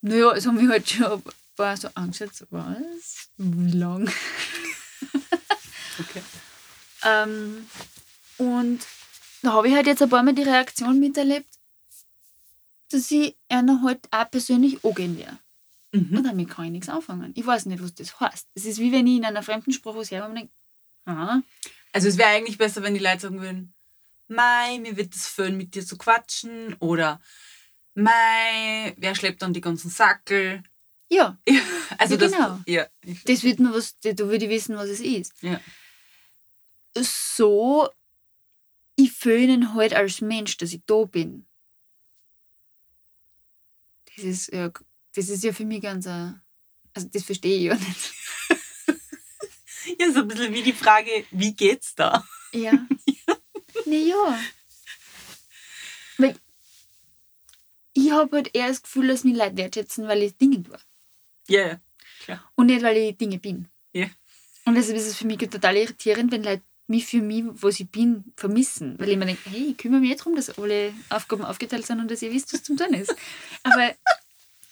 [0.00, 1.22] naja, es haben mich halt schon ein
[1.54, 3.28] paar so angeschaut, was?
[3.36, 4.10] Wie lang?
[5.98, 6.22] Okay.
[7.04, 7.70] Ähm,
[8.36, 8.80] und
[9.40, 11.48] da habe ich halt jetzt ein paar Mal die Reaktion miterlebt,
[12.90, 15.38] dass ich einer halt auch persönlich angehen werde.
[15.96, 16.18] Mhm.
[16.18, 17.32] Und damit kann ich nichts anfangen.
[17.34, 18.48] Ich weiß nicht, was das heißt.
[18.54, 20.52] Es ist wie wenn ich in einer fremden Sprache was höre und denke,
[21.06, 21.40] ah,
[21.92, 23.72] Also es wäre eigentlich besser, wenn die Leute sagen würden,
[24.28, 26.74] Mai, mir wird es föhn, mit dir zu quatschen.
[26.80, 27.20] Oder
[27.94, 30.62] Mai, wer schleppt dann die ganzen Sackel?
[31.10, 31.38] ja,
[31.98, 32.60] Also Ja, das, genau.
[32.66, 32.86] ja,
[33.24, 35.32] das wird mir was, da würde ich wissen, was es ist.
[35.42, 35.60] ja.
[36.98, 37.88] So,
[38.96, 41.46] ich ihn halt als Mensch, dass ich da bin.
[44.16, 44.70] Das ist ja,
[45.16, 46.40] das ist ja für mich ganz ein,
[46.92, 48.14] also das verstehe ich ja nicht.
[49.98, 52.26] ja, so ein bisschen wie die Frage, wie geht's da?
[52.52, 52.72] Ja.
[53.86, 54.38] naja.
[56.18, 56.36] Weil
[57.94, 60.78] ich habe halt eher das Gefühl, dass mich Leute wertschätzen, weil ich Dinge tue.
[61.48, 61.80] Ja,
[62.54, 63.68] Und nicht, weil ich Dinge bin.
[63.92, 64.06] Ja.
[64.66, 67.90] Und deshalb ist es für mich total irritierend, wenn Leute mich für mich, was ich
[67.90, 68.98] bin, vermissen.
[68.98, 72.00] Weil ich mir denke, hey, ich kümmere mich jetzt darum, dass alle Aufgaben aufgeteilt sind
[72.00, 73.14] und dass ihr wisst, was zum tun ist.
[73.62, 73.94] Aber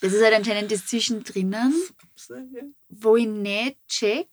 [0.04, 1.72] das ist halt anscheinend das Zwischendrinnen,
[2.90, 4.28] wo ich nicht check,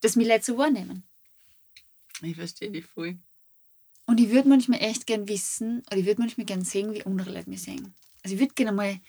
[0.00, 1.02] dass mich Leute so wahrnehmen.
[2.22, 3.18] ich verstehe dich voll.
[4.06, 7.32] Und ich würde manchmal echt gern wissen, oder ich würde manchmal gern sehen, wie andere
[7.32, 7.94] Leute mich sehen.
[8.22, 9.00] Also ich würde gerne mal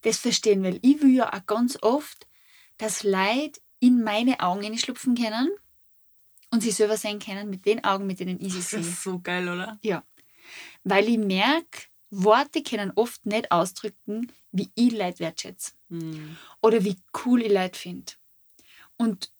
[0.00, 2.26] das verstehen, weil ich will ja auch ganz oft,
[2.78, 5.48] dass Leute in meine Augen hineinschlupfen können
[6.50, 8.80] und sich selber sehen können mit den Augen, mit denen ich sie Das sehe.
[8.80, 9.78] ist so geil, oder?
[9.82, 10.04] Ja.
[10.82, 16.36] Weil ich merke, Worte können oft nicht ausdrücken, wie ich Leute wertschätze Mhm.
[16.60, 18.12] oder wie cool ich Leute finde.
[18.98, 19.32] Und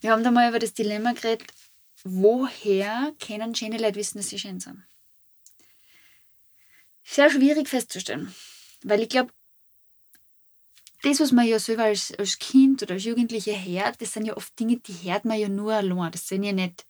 [0.00, 1.52] wir haben da mal über das Dilemma geredet,
[2.02, 4.82] woher können schöne Leute wissen, dass sie schön sind?
[7.02, 8.34] Sehr schwierig festzustellen,
[8.82, 9.32] weil ich glaube,
[11.02, 14.34] das, was man ja selber als, als Kind oder als Jugendliche hört, das sind ja
[14.38, 16.10] oft Dinge, die hört man ja nur allein.
[16.10, 16.86] Das sind ja nicht,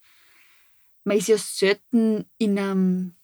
[1.03, 3.17] man ist ja selten in einem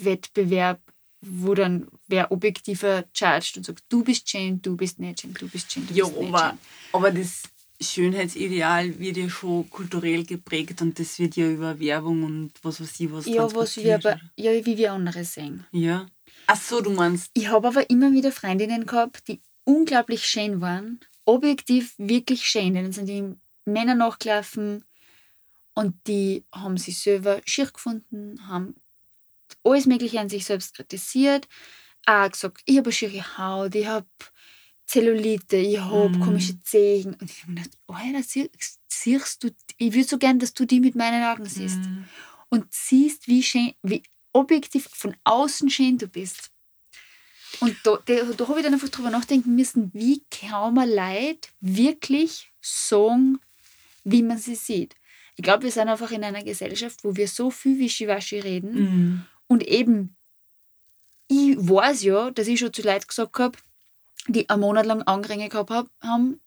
[0.00, 0.80] Wettbewerb,
[1.20, 5.48] wo dann wer objektiver chargt und sagt, du bist schön, du bist nicht schön, du
[5.48, 6.58] bist schön, du Ja, bist nicht aber, schön.
[6.92, 7.42] aber das
[7.80, 13.00] Schönheitsideal wird ja schon kulturell geprägt und das wird ja über Werbung und was weiß
[13.00, 15.66] ich was Ja, was wir aber, ja, wie wir andere sehen.
[15.72, 16.06] Ja.
[16.46, 17.30] Ach so, du meinst.
[17.34, 22.74] Ich habe aber immer wieder Freundinnen gehabt, die unglaublich schön waren, objektiv wirklich schön.
[22.74, 24.84] Denen sind die Männer nachgelaufen
[25.74, 28.74] und die haben sich selber schier gefunden, haben
[29.64, 31.48] alles Mögliche an sich selbst kritisiert,
[32.06, 34.06] auch gesagt, ich habe eine schiere Haut, ich habe
[34.86, 36.20] Zellulite, ich habe Mhm.
[36.20, 37.14] komische Zehen.
[37.14, 38.50] Und ich habe mir gedacht, Alter, sie-
[38.88, 42.04] siehst du, ich würde so gern, dass du die mit meinen Augen siehst Mhm.
[42.50, 46.50] und siehst, wie schön, wie objektiv von außen schön du bist.
[47.60, 51.48] Und da, da, da habe ich dann einfach drüber nachdenken müssen, wie kann man Leute
[51.60, 53.38] wirklich sagen,
[54.02, 54.96] wie man sie sieht.
[55.36, 59.26] Ich glaube, wir sind einfach in einer Gesellschaft, wo wir so viel Wischiwaschi reden Mhm.
[59.46, 60.16] Und eben,
[61.28, 63.58] ich weiß ja, dass ich schon zu Leuten gesagt habe,
[64.28, 66.40] die einen Monat lang Augenringe gehabt hab, haben,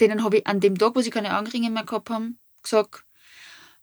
[0.00, 3.04] denen habe ich an dem Tag, wo sie keine Augenringe mehr gehabt haben, gesagt,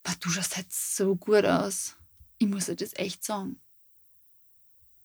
[0.02, 1.96] "Boah, du schaust halt so gut aus.
[2.38, 3.60] Ich muss dir das echt sagen.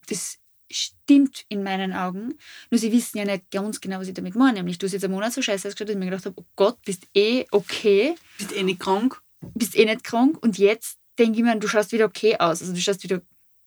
[0.08, 0.38] Das
[0.72, 2.38] stimmt in meinen Augen.
[2.72, 4.54] Nur sie wissen ja nicht ganz genau, was ich damit meine.
[4.54, 6.46] Nämlich, du hast jetzt einen Monat so scheiße ausgeschaut, dass ich mir gedacht habe, oh
[6.56, 9.22] Gott, bist eh okay, Bist eh nicht krank?
[9.54, 10.42] bist eh nicht krank.
[10.42, 12.62] Und jetzt denke ich mir, du schaust wieder okay aus.
[12.62, 13.22] Also du schaust wieder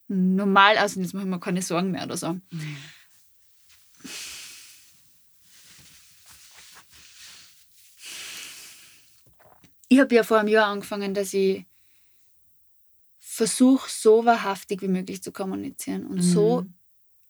[0.08, 2.38] normal aus und jetzt mache ich mir keine Sorgen mehr oder so.
[9.88, 11.64] Ich habe ja vor einem Jahr angefangen, dass ich
[13.18, 16.74] versuche, so wahrhaftig wie möglich zu kommunizieren und so, Mhm.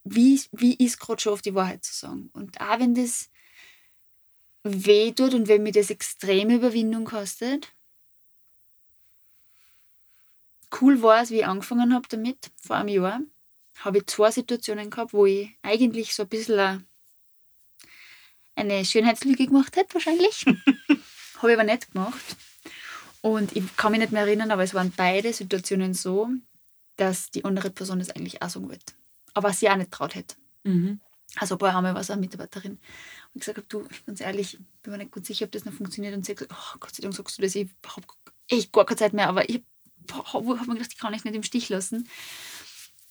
[0.04, 2.30] wie, wie ich es gerade schaffe, die Wahrheit zu sagen.
[2.32, 3.28] Und auch wenn das
[4.62, 7.68] weh tut und wenn mir das extreme Überwindung kostet,
[10.80, 13.20] cool war es, wie ich angefangen habe damit, vor einem Jahr,
[13.80, 16.86] habe ich zwei Situationen gehabt, wo ich eigentlich so ein bisschen
[18.54, 20.44] eine- Schönheitslüge gemacht hätte, wahrscheinlich.
[21.38, 22.36] habe ich aber nicht gemacht.
[23.20, 26.28] Und ich kann mich nicht mehr erinnern, aber es waren beide Situationen so,
[26.96, 28.94] dass die andere Person das eigentlich auch sagen wollte.
[29.34, 30.36] Aber sie auch nicht traut hätte.
[30.64, 31.00] Mhm.
[31.34, 32.72] Also ein paar Mal war es eine Mitarbeiterin.
[32.72, 32.80] Und
[33.34, 36.14] ich gesagt habe, du, ganz ehrlich, bin mir nicht gut sicher, ob das noch funktioniert.
[36.14, 38.06] Und sie hat gesagt, oh, Gott sei Dank sagst du das, ich habe
[38.48, 39.28] echt gar keine Zeit mehr.
[39.28, 39.64] Aber ich habe
[40.14, 42.08] mir gedacht, ich kann dich nicht im Stich lassen.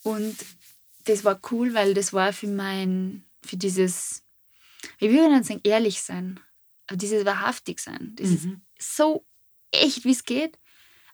[0.03, 0.35] Und
[1.05, 4.23] das war cool, weil das war für mein, für dieses,
[4.99, 6.39] ich will nicht sagen ehrlich sein,
[6.87, 8.13] aber dieses wahrhaftig sein.
[8.15, 8.61] Das Mhm.
[8.77, 9.25] ist so
[9.71, 10.57] echt, wie es geht.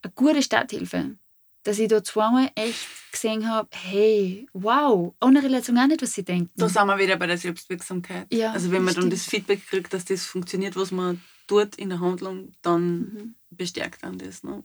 [0.01, 1.17] Eine gute Starthilfe.
[1.63, 6.23] Dass ich da zweimal echt gesehen habe, hey, wow, Leute sagen auch nicht, was sie
[6.23, 6.51] denken.
[6.55, 8.33] Da sind wir wieder bei der Selbstwirksamkeit.
[8.33, 9.13] Ja, also wenn man dann stimmt.
[9.13, 13.35] das Feedback kriegt, dass das funktioniert, was man tut in der Handlung, dann Mhm.
[13.51, 14.41] bestärkt dann das.
[14.41, 14.63] Ne?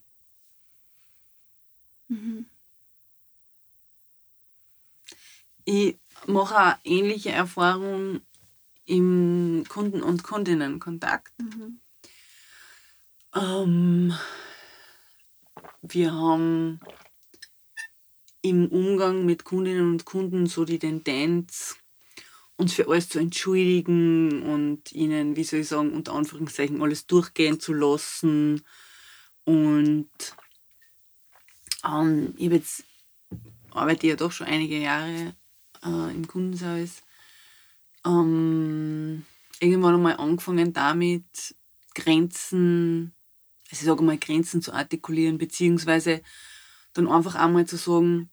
[2.09, 2.47] Mhm.
[5.65, 8.21] Ich mache auch ähnliche Erfahrungen
[8.85, 11.33] im Kunden- und Kundinnenkontakt.
[11.39, 11.81] Mhm.
[13.35, 14.15] Ähm,
[15.83, 16.81] wir haben
[18.43, 21.77] im Umgang mit Kundinnen und Kunden so die Tendenz,
[22.57, 27.59] uns für alles zu entschuldigen und ihnen, wie soll ich sagen, unter Anführungszeichen alles durchgehen
[27.61, 28.63] zu lassen.
[29.45, 30.09] Und
[31.87, 32.85] ähm, ich jetzt,
[33.71, 35.35] arbeite ja doch schon einige Jahre
[35.85, 37.03] äh, im Kundenservice.
[38.05, 39.25] Ähm,
[39.61, 41.55] irgendwann einmal angefangen damit,
[41.95, 43.15] Grenzen,
[43.71, 46.23] also ich sage mal, Grenzen zu artikulieren, beziehungsweise
[46.93, 48.31] dann einfach einmal zu sagen,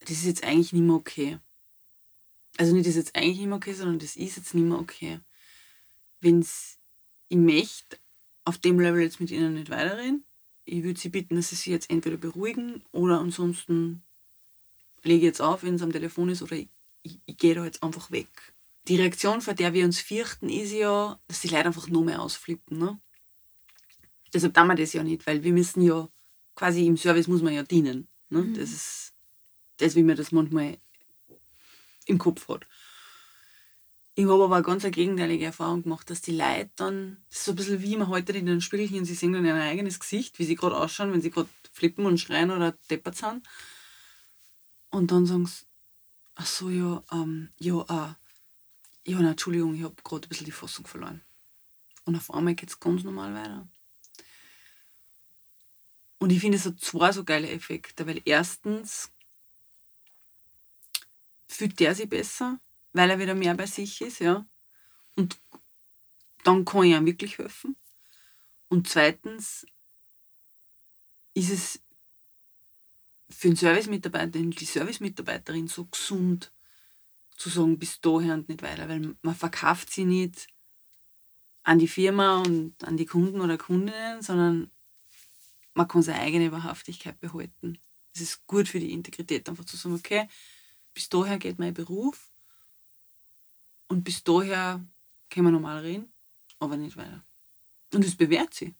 [0.00, 1.38] das ist jetzt eigentlich nicht mehr okay.
[2.56, 4.78] Also nicht, das ist jetzt eigentlich nicht mehr okay, sondern das ist jetzt nicht mehr
[4.78, 5.20] okay.
[6.20, 6.78] Wenn's,
[7.28, 7.98] ich möchte
[8.44, 10.24] auf dem Level jetzt mit Ihnen nicht weiterreden,
[10.68, 14.02] ich würde Sie bitten, dass Sie sich jetzt entweder beruhigen oder ansonsten
[15.02, 16.68] lege ich jetzt auf, wenn es am Telefon ist, oder ich,
[17.02, 18.28] ich, ich gehe da jetzt einfach weg.
[18.86, 22.20] Die Reaktion, vor der wir uns fürchten, ist ja, dass die Leute einfach noch mehr
[22.20, 22.78] ausflippen.
[22.78, 23.00] Ne?
[24.32, 26.08] Deshalb tun wir das ja nicht, weil wir müssen ja,
[26.54, 28.08] quasi im Service muss man ja dienen.
[28.28, 28.42] Ne?
[28.42, 28.54] Mhm.
[28.54, 29.14] Das ist
[29.78, 30.78] das, wie man das manchmal
[32.06, 32.66] im Kopf hat.
[34.18, 37.52] Ich habe aber eine ganz gegenteilige Erfahrung gemacht, dass die Leute dann, das ist so
[37.52, 40.44] ein bisschen wie man heute in den Spiegelchen, sie sehen dann ihr eigenes Gesicht, wie
[40.44, 43.48] sie gerade ausschauen, wenn sie gerade flippen und schreien oder deppert sind.
[44.90, 45.64] Und dann sagen sie,
[46.34, 50.50] ach so, ja, ähm, ja, äh, ja, nein, Entschuldigung, ich habe gerade ein bisschen die
[50.50, 51.22] Fassung verloren.
[52.04, 53.68] Und auf einmal geht es ganz normal weiter.
[56.18, 59.12] Und ich finde, es hat zwei so geile Effekte, weil erstens
[61.46, 62.58] fühlt der sich besser,
[62.98, 64.44] weil er wieder mehr bei sich ist, ja.
[65.14, 65.40] Und
[66.42, 67.76] dann kann ich ihm wirklich helfen.
[68.66, 69.64] Und zweitens
[71.32, 71.80] ist es
[73.30, 76.52] für den Servicemitarbeiter, die Servicemitarbeiterin so gesund,
[77.36, 80.48] zu sagen, bis daher und nicht weiter, weil man verkauft sie nicht
[81.62, 84.72] an die Firma und an die Kunden oder Kundinnen, sondern
[85.74, 87.78] man kann seine eigene Wahrhaftigkeit behalten.
[88.12, 90.28] Es ist gut für die Integrität, einfach zu sagen, okay,
[90.94, 92.27] bis daher geht mein Beruf
[93.88, 94.84] und bis daher
[95.30, 96.12] können wir normal reden,
[96.58, 97.24] aber nicht weiter.
[97.92, 98.74] Und es bewährt sich.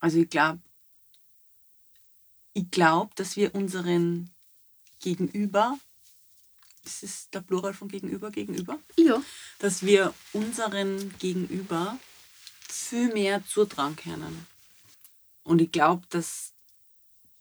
[0.00, 0.60] Also ich glaube,
[2.54, 4.30] ich glaube, dass wir unseren
[5.00, 5.78] Gegenüber,
[6.84, 8.80] ist es der Plural von Gegenüber, Gegenüber?
[8.96, 9.22] Ja.
[9.58, 11.98] dass wir unseren Gegenüber
[12.68, 14.46] viel mehr zutrauen können.
[15.44, 16.52] Und ich glaube, dass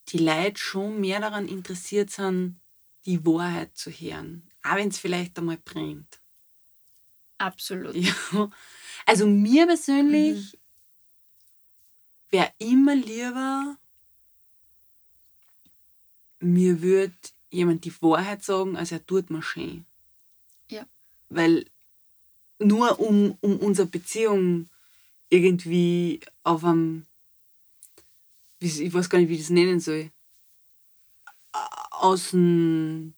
[0.09, 2.59] die Leute schon mehr daran interessiert sind,
[3.05, 4.50] die Wahrheit zu hören.
[4.63, 6.19] Auch wenn es vielleicht einmal brennt.
[7.37, 7.95] Absolut.
[7.95, 8.49] Ja.
[9.05, 10.59] Also mir persönlich
[12.29, 13.77] wäre immer lieber,
[16.39, 17.13] mir würde
[17.49, 19.85] jemand die Wahrheit sagen, als er tut mir schön.
[20.69, 20.85] Ja.
[21.29, 21.65] Weil
[22.59, 24.69] nur um, um unsere Beziehung
[25.29, 27.05] irgendwie auf einem,
[28.59, 30.11] ich weiß gar nicht, wie ich das nennen soll,
[31.91, 33.13] außen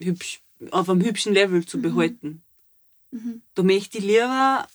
[0.00, 0.40] hübsch,
[0.70, 1.82] auf einem hübschen Level zu Mhm.
[1.82, 2.44] behalten.
[3.10, 3.42] Mhm.
[3.54, 4.66] Da möchte ich lieber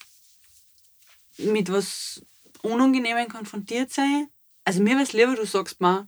[1.38, 2.22] mit was
[2.62, 4.28] Unangenehmem konfrontiert sein.
[4.66, 6.08] Also mir wäre es lieber, du sagst mir,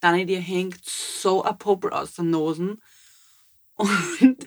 [0.00, 2.76] Dani, dir hängt so ein Popel aus der Nase.
[3.74, 4.46] Und,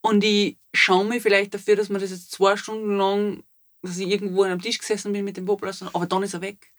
[0.00, 3.44] und ich schaue mich vielleicht dafür, dass man das jetzt zwei Stunden lang,
[3.82, 6.06] dass ich irgendwo an einem Tisch gesessen bin mit dem Popel aus der Nase, aber
[6.06, 6.72] dann ist er weg.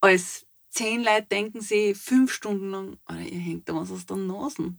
[0.00, 4.16] Als zehn Leute denken sie fünf Stunden lang, Alter, ihr hängt da was aus der
[4.16, 4.74] Nase.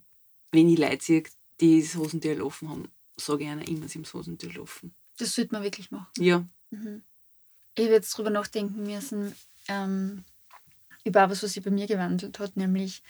[0.51, 1.23] Wenn ich Leute sehe,
[1.59, 4.93] die das Hosentür laufen haben, sage ich einer immer, sie haben das Hosentür laufen.
[5.17, 6.07] Das sollte man wirklich machen.
[6.17, 6.47] Ja.
[6.69, 7.03] Mhm.
[7.75, 9.35] Ich habe jetzt drüber nachdenken müssen,
[9.67, 10.23] ähm,
[11.03, 13.01] über was, was sich bei mir gewandelt hat, nämlich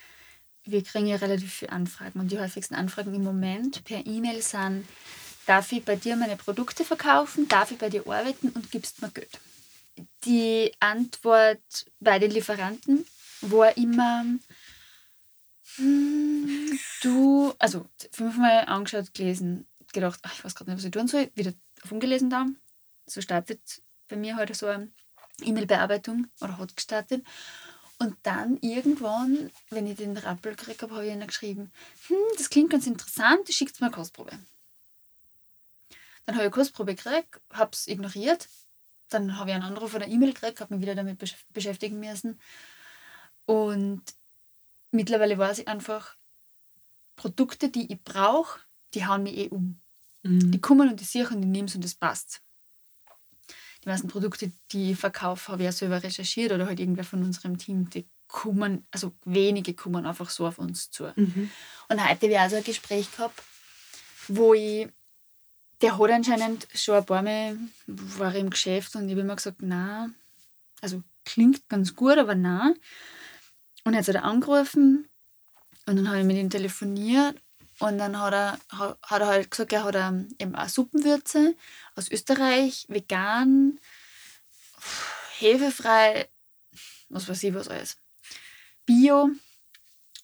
[0.64, 4.86] wir kriegen ja relativ viele Anfragen und die häufigsten Anfragen im Moment per E-Mail sind,
[5.46, 9.10] darf ich bei dir meine Produkte verkaufen, darf ich bei dir arbeiten und gibst mir
[9.10, 9.40] Geld.
[10.26, 13.06] Die Antwort bei den Lieferanten
[13.42, 14.26] war immer,
[15.78, 21.32] du, also fünfmal angeschaut, gelesen, gedacht, ach, ich weiß gerade nicht, was ich tun soll,
[21.36, 21.54] wieder
[21.84, 22.46] auf umgelesen da.
[23.06, 23.62] So startet
[24.08, 24.92] bei mir heute so eine
[25.42, 27.26] E-Mail-Bearbeitung oder hat gestartet.
[28.00, 31.72] Und dann irgendwann, wenn ich den Rappel gekriegt habe, habe ich ihnen geschrieben,
[32.08, 34.38] hm, das klingt ganz interessant, schickt mir eine Kostprobe.
[36.26, 38.48] Dann habe ich eine Kostprobe gekriegt, habe es ignoriert.
[39.10, 41.18] Dann habe ich einen Anruf oder E-Mail gekriegt, habe mich wieder damit
[41.54, 42.40] beschäftigen müssen.
[43.46, 44.04] Und
[44.98, 46.18] mittlerweile weiß ich einfach,
[47.16, 48.60] Produkte, die ich brauche,
[48.94, 49.80] die hauen mich eh um.
[50.24, 50.52] Mhm.
[50.52, 52.42] Die kommen und die sehe und die nehmen und das passt.
[53.84, 57.24] Die meisten Produkte, die ich verkaufe, habe ich ja selber recherchiert oder halt irgendwer von
[57.24, 61.14] unserem Team, die kommen, also wenige kommen einfach so auf uns zu.
[61.16, 61.50] Mhm.
[61.88, 63.42] Und heute habe ich auch so ein Gespräch gehabt,
[64.28, 64.90] wo ich,
[65.82, 69.60] der hat anscheinend schon ein paar Mal, war im Geschäft und ich habe immer gesagt,
[69.62, 70.10] na,
[70.82, 72.74] also klingt ganz gut, aber na.
[73.88, 75.08] Und jetzt hat er angerufen
[75.86, 77.42] und dann habe ich mit ihm telefoniert
[77.80, 78.60] und dann hat er,
[79.02, 81.56] hat er halt gesagt, er hat ähm, eben auch Suppenwürze
[81.96, 83.80] aus Österreich, vegan,
[85.40, 86.28] hefefrei,
[87.08, 87.96] was weiß ich was alles.
[88.86, 89.30] Bio.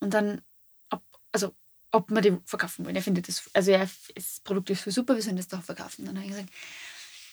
[0.02, 0.42] Und dann,
[0.90, 1.02] ob,
[1.32, 1.56] also,
[1.92, 2.98] ob wir die verkaufen wollen.
[2.98, 6.04] Er findet das, also ja, das Produkt ist für super, wir sollen das doch verkaufen.
[6.04, 6.50] Dann habe ich gesagt,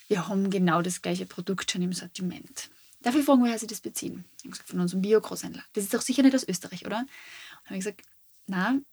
[0.06, 2.70] wir haben genau das gleiche Produkt schon im Sortiment.
[3.02, 4.24] Ich fragen, woher Sie das beziehen?
[4.36, 5.64] Ich habe gesagt, von unserem Bio-Großhändler.
[5.72, 6.98] Das ist doch sicher nicht aus Österreich, oder?
[6.98, 8.02] Dann habe ich gesagt,
[8.46, 8.84] nein,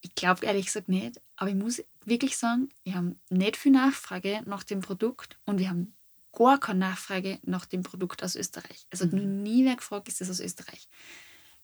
[0.00, 4.42] ich glaube ehrlich gesagt nicht, aber ich muss wirklich sagen, wir haben nicht viel Nachfrage
[4.46, 5.94] nach dem Produkt und wir haben
[6.32, 8.86] gar keine Nachfrage nach dem Produkt aus Österreich.
[8.90, 9.16] Also mhm.
[9.16, 10.88] noch nie wer gefragt, ist das aus Österreich.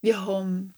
[0.00, 0.74] Wir haben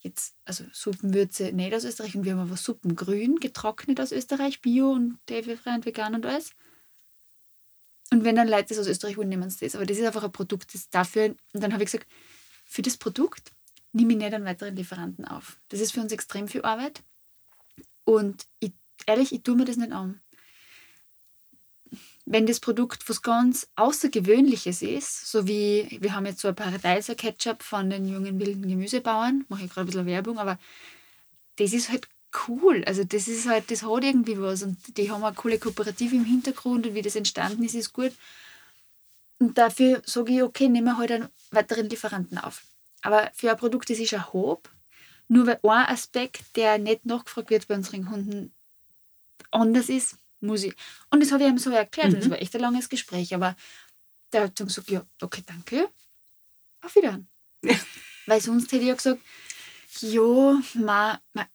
[0.00, 4.90] jetzt, also Suppenwürze nicht aus Österreich und wir haben aber Suppengrün getrocknet aus Österreich, Bio
[4.92, 6.50] und TV-frei und vegan und alles.
[8.12, 9.76] Und wenn dann Leute das aus Österreich wollen, nehmen sie das.
[9.76, 11.34] Aber das ist einfach ein Produkt, das dafür.
[11.52, 12.10] Und dann habe ich gesagt,
[12.64, 13.52] für das Produkt
[13.92, 15.58] nehme ich nicht einen weiteren Lieferanten auf.
[15.68, 17.02] Das ist für uns extrem viel Arbeit.
[18.04, 18.72] Und ich,
[19.06, 20.20] ehrlich, ich tue mir das nicht an.
[22.24, 27.16] Wenn das Produkt was ganz Außergewöhnliches ist, so wie wir haben jetzt so ein Paradeiser
[27.16, 30.58] Ketchup von den jungen wilden Gemüsebauern, mache ich gerade ein bisschen Werbung, aber
[31.56, 32.08] das ist halt
[32.48, 32.84] cool.
[32.86, 36.24] Also das ist halt, das hat irgendwie was und die haben eine coole Kooperative im
[36.24, 38.12] Hintergrund und wie das entstanden ist, ist gut.
[39.38, 42.62] Und dafür sage ich, okay, nehmen wir halt einen weiteren Lieferanten auf.
[43.02, 44.68] Aber für ein Produkt, das ist ein Hob,
[45.28, 48.52] nur weil ein Aspekt, der nicht nachgefragt wird bei unseren Kunden,
[49.50, 50.74] anders ist, muss ich.
[51.10, 52.08] Und das habe ich ihm so erklärt.
[52.08, 52.14] Mhm.
[52.14, 53.34] Und das war echt ein langes Gespräch.
[53.34, 53.56] Aber
[54.32, 55.88] der hat dann gesagt, ja, okay, danke.
[56.82, 57.28] Auf Wiedersehen.
[57.64, 57.74] Ja.
[58.26, 59.20] Weil sonst hätte ich ja gesagt,
[60.00, 61.46] ja, ma, ma,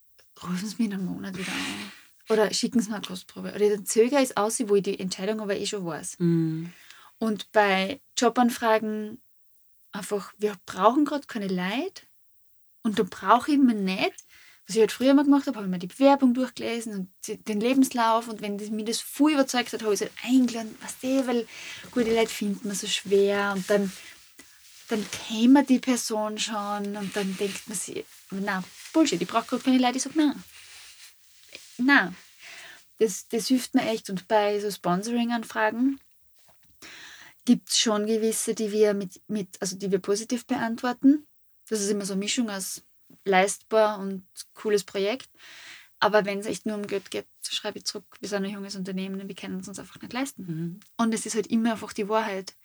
[0.43, 1.91] rufen Sie mich in einem Monat wieder an.
[2.29, 3.53] Oder schicken Sie mir eine Kostprobe.
[3.53, 6.19] Oder dann zögere ich es aus, wo ich die Entscheidung aber eh schon weiß.
[6.19, 6.73] Mhm.
[7.17, 9.19] Und bei Jobanfragen
[9.91, 12.03] einfach, wir brauchen gerade keine Leute
[12.83, 14.25] und da brauche ich mir nicht,
[14.67, 16.93] was ich halt früher mal gemacht habe, habe ich mir die Bewerbung durchgelesen
[17.27, 20.19] und den Lebenslauf und wenn das, mir das voll überzeugt hat, habe ich es halt
[20.23, 21.47] eingeladen, was du, weil
[21.91, 23.91] gute Leute finden man so schwer und dann,
[24.89, 28.63] dann kennt man die Person schon und dann denkt man sich, na
[28.95, 30.41] Bullshit, ich brauche gerade keine Leute, ich sage, nein.
[31.77, 32.15] Nein.
[32.97, 34.09] Das, das hilft mir echt.
[34.09, 35.99] Und bei so Sponsoring-Anfragen
[37.43, 41.27] gibt es schon gewisse, die wir mit, mit, also die wir positiv beantworten.
[41.67, 42.83] Das ist immer so eine Mischung aus
[43.25, 45.29] leistbar und cooles Projekt.
[45.99, 48.77] Aber wenn es echt nur um Geld geht, schreibe ich zurück, wir sind ein junges
[48.77, 50.45] Unternehmen und wir können es uns einfach nicht leisten.
[50.45, 50.79] Mhm.
[50.95, 52.55] Und es ist halt immer einfach die Wahrheit.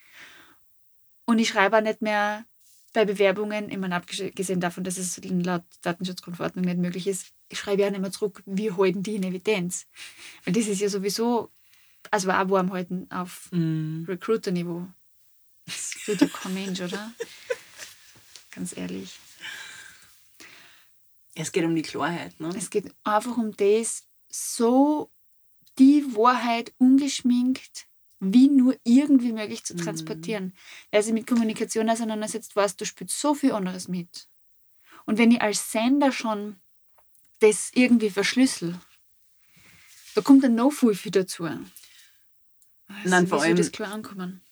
[1.25, 2.45] Und ich schreibe auch nicht mehr
[2.93, 7.91] bei Bewerbungen, immer abgesehen davon, dass es laut Datenschutzgrundverordnung nicht möglich ist, ich schreibe ja
[7.91, 9.87] nicht mehr zurück, wie halten die in Evidenz.
[10.45, 11.51] Weil das ist ja sowieso
[12.11, 14.05] also auch warm halten auf mm.
[14.07, 14.87] Recruiter-Niveau.
[15.67, 17.13] Das tut ja kein Mensch, oder?
[18.51, 19.19] Ganz ehrlich.
[21.35, 22.53] Es geht um die Klarheit, ne?
[22.57, 25.11] Es geht einfach um das, so
[25.79, 27.87] die Wahrheit ungeschminkt
[28.21, 29.79] wie nur irgendwie möglich zu mhm.
[29.79, 30.47] transportieren.
[30.47, 30.53] Mm.
[30.91, 34.29] Wer sich mit Kommunikation auseinandersetzt, weiß, du spielst so viel anderes mit.
[35.07, 36.57] Und wenn ich als Sender schon
[37.41, 38.79] das irgendwie verschlüssel,
[40.15, 41.45] da kommt dann noch viel, viel dazu.
[41.45, 41.65] Also,
[43.05, 44.43] Nein, vor allem, das klar ankommen?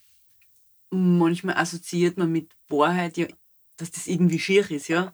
[0.91, 3.27] Manchmal assoziiert man mit Wahrheit ja,
[3.77, 5.13] dass das irgendwie schier ist, ja.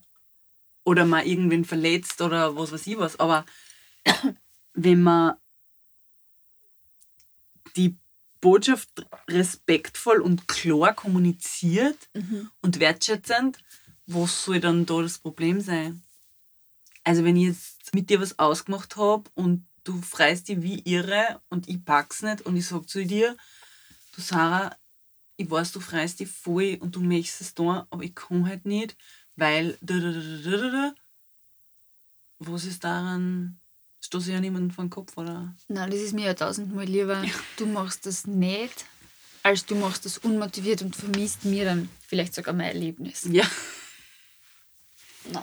[0.84, 3.18] Oder man irgendwen verletzt oder was weiß ich was.
[3.18, 3.44] Aber
[4.74, 5.36] wenn man
[7.76, 7.96] die
[8.44, 12.50] Botschaft respektvoll und klar kommuniziert mhm.
[12.60, 13.58] und wertschätzend,
[14.06, 16.02] was soll dann da das Problem sein?
[17.04, 21.40] Also wenn ich jetzt mit dir was ausgemacht habe und du freist dich wie irre
[21.48, 23.34] und ich pack's nicht und ich sag zu dir,
[24.14, 24.76] du Sarah,
[25.38, 28.66] ich weiß, du freist dich voll und du möchtest es da, aber ich kann halt
[28.66, 28.94] nicht,
[29.36, 29.78] weil.
[32.40, 33.58] Was ist daran?
[34.04, 35.54] Stoße ich ja niemanden vor den Kopf, oder?
[35.68, 37.24] Nein, das ist mir ja tausendmal lieber.
[37.56, 38.84] Du machst das nicht,
[39.42, 43.26] als du machst das unmotiviert und vermisst mir dann vielleicht sogar mein Erlebnis.
[43.30, 43.46] Ja.
[45.32, 45.42] Nein.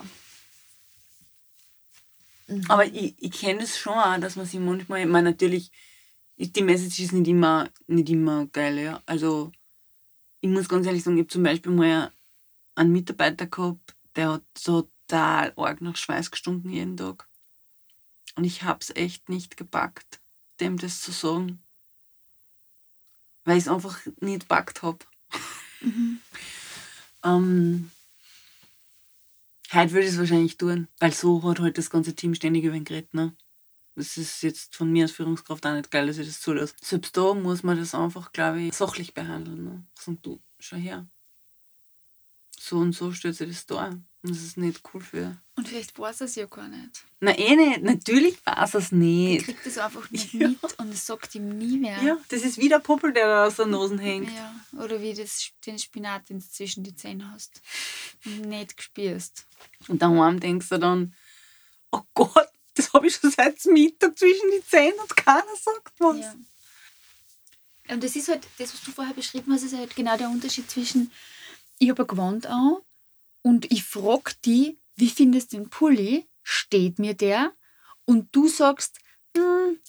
[2.67, 5.71] Aber ich, ich kenne es schon auch, dass man sich manchmal, ich meine, natürlich,
[6.37, 9.01] die Message ist nicht immer, nicht immer geil, ja.
[9.07, 9.51] Also,
[10.39, 12.11] ich muss ganz ehrlich sagen, ich habe zum Beispiel mal
[12.75, 17.27] einen Mitarbeiter gehabt, der hat total arg nach Schweiß gestunken jeden Tag.
[18.35, 20.21] Und ich habe es echt nicht gepackt,
[20.59, 21.63] dem das zu sagen.
[23.43, 24.99] Weil ich es einfach nicht gepackt habe.
[27.23, 27.91] ähm,
[29.73, 32.75] heute würde ich es wahrscheinlich tun, weil so hat halt das ganze Team ständig über
[32.75, 33.13] ihn geredet.
[33.13, 33.35] Ne?
[33.95, 36.75] Das ist jetzt von mir als Führungskraft auch nicht geil, dass ich das zulasse.
[36.81, 39.63] Selbst da muss man das einfach, glaube ich, sachlich behandeln.
[39.63, 39.85] Ne?
[39.99, 41.07] Sagen, du, schau her.
[42.63, 43.87] So und so stellt sich das da.
[43.87, 44.05] Und
[44.35, 45.35] das ist nicht cool für.
[45.55, 47.03] Und vielleicht weiß er es ja gar nicht.
[47.21, 47.81] Na, eh nicht.
[47.81, 49.45] Natürlich weiß er es Er nicht.
[49.45, 50.49] kriegt das einfach nicht Ja.
[50.49, 51.99] mit und es sagt ihm nie mehr.
[52.03, 54.29] Ja, das ist wie der Puppel, der da aus der Nase hängt.
[54.31, 57.61] Ja, Oder wie das, den Spinat, den du zwischen die Zähne hast.
[58.25, 59.47] Und nicht gespürst.
[59.87, 61.15] Und daheim denkst du dann,
[61.91, 66.19] oh Gott, das habe ich schon seit Mittag zwischen die Zähne und keiner sagt was.
[66.19, 66.35] Ja.
[67.89, 70.69] Und das ist halt, das, was du vorher beschrieben hast, ist halt genau der Unterschied
[70.69, 71.11] zwischen,
[71.81, 72.77] ich habe ein Gewand an
[73.41, 76.27] und ich frage die, wie findest du den Pulli?
[76.43, 77.53] Steht mir der?
[78.05, 78.99] Und du sagst,
[79.35, 79.79] hm,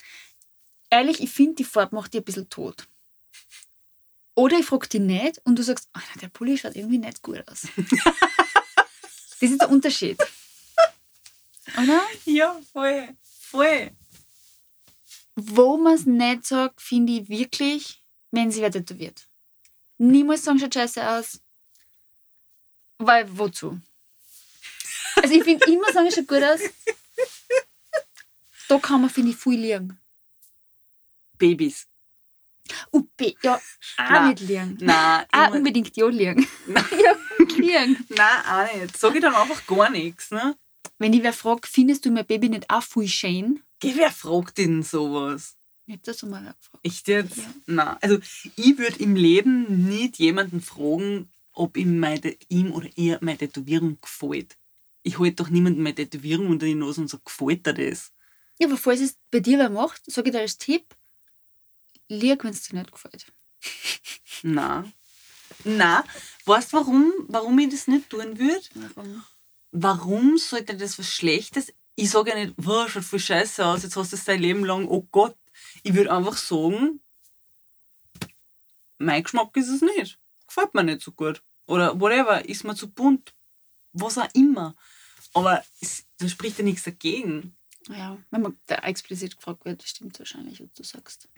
[0.89, 2.89] ehrlich, ich finde, die Farbe macht dir ein bisschen tot.
[4.35, 7.47] Oder ich frage die nicht und du sagst, Alter, der Pulli schaut irgendwie nicht gut
[7.47, 7.69] aus.
[7.77, 10.19] das ist der Unterschied.
[11.77, 12.01] Oder?
[12.25, 13.09] Ja, voll.
[13.23, 13.91] Voll.
[15.37, 19.29] Wo man es nicht sagt, finde ich wirklich, wenn sie wer tätowiert.
[19.99, 21.42] Niemals sagen, schaut scheiße aus.
[22.99, 23.81] Weil, wozu?
[25.17, 26.61] Also ich finde immer sagen, schaut gut aus.
[28.69, 29.99] Da kann man, finde ich, viel liegen.
[31.39, 31.87] Babys.
[32.91, 34.29] Uppe, ja, auch Nein.
[34.31, 34.79] nicht liegen.
[34.81, 36.47] Nein, Auch immer- unbedingt ja liegen.
[36.67, 36.85] Nein.
[37.05, 37.17] ja,
[37.57, 38.07] liegen.
[38.17, 38.97] Nein, auch nicht.
[38.97, 40.31] Sag ich dann einfach gar nichts.
[40.31, 40.57] Ne?
[40.99, 43.63] Wenn ich wer fragt, findest du mein Baby nicht auch viel schön?
[43.81, 45.57] Geh, wer fragt denn sowas?
[45.87, 46.79] Ich hab das so mal gefragt.
[46.85, 47.37] Echt jetzt?
[47.39, 47.45] Ja.
[47.67, 47.97] Nein.
[48.01, 48.19] Also,
[48.57, 53.99] ich würde im Leben nicht jemanden fragen, ob ihm, meine, ihm oder ihr meine Tätowierung
[54.01, 54.57] gefällt.
[55.03, 58.13] Ich halte doch niemandem meine Tätowierung unter die Nase und sage, gefällt dir das?
[58.59, 60.95] Ja, aber falls es bei dir wer macht, sage ich dir als Tipp,
[62.09, 63.33] lieg, wenn es dir nicht gefällt.
[64.43, 64.93] Nein.
[65.65, 66.03] Nein.
[66.45, 68.65] Weißt du, warum, warum ich das nicht tun würde?
[68.95, 69.25] Warum?
[69.73, 71.73] Warum sollte das was Schlechtes?
[71.95, 74.65] Ich sage ja nicht, wow, schaut voll scheiße aus, jetzt hast du es dein Leben
[74.65, 75.37] lang, oh Gott.
[75.83, 77.01] Ich würde einfach sagen,
[78.99, 80.19] mein Geschmack ist es nicht.
[80.55, 81.43] Gefällt mir nicht so gut.
[81.67, 83.33] Oder whatever, ist mir zu bunt.
[83.95, 84.77] Was auch immer.
[85.33, 87.57] Aber es, da spricht ja nichts dagegen.
[87.89, 91.31] Ja, wenn man da explizit gefragt wird, stimmt wahrscheinlich, was du sagst.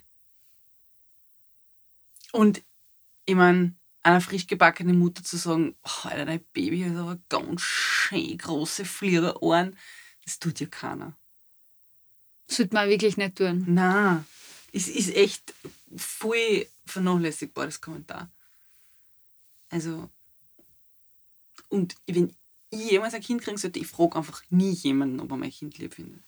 [2.33, 2.63] Und
[3.25, 7.63] ich meine, einer frisch gebackenen Mutter zu sagen, oh, Alter, dein Baby hat aber ganz
[7.63, 9.79] schön große Fliegerohren,
[10.25, 11.17] das tut ja keiner.
[12.49, 13.65] Sollte man wirklich nicht tun.
[13.69, 14.25] Na,
[14.73, 15.55] es ist echt
[15.97, 18.31] voll vernachlässigbares Kommentar.
[19.75, 20.09] Also,
[21.69, 22.33] und wenn
[22.71, 25.79] ich jemals ein Kind kriegen sollte, ich frage einfach nie jemanden, ob er mein Kind
[25.79, 26.23] lieb findet.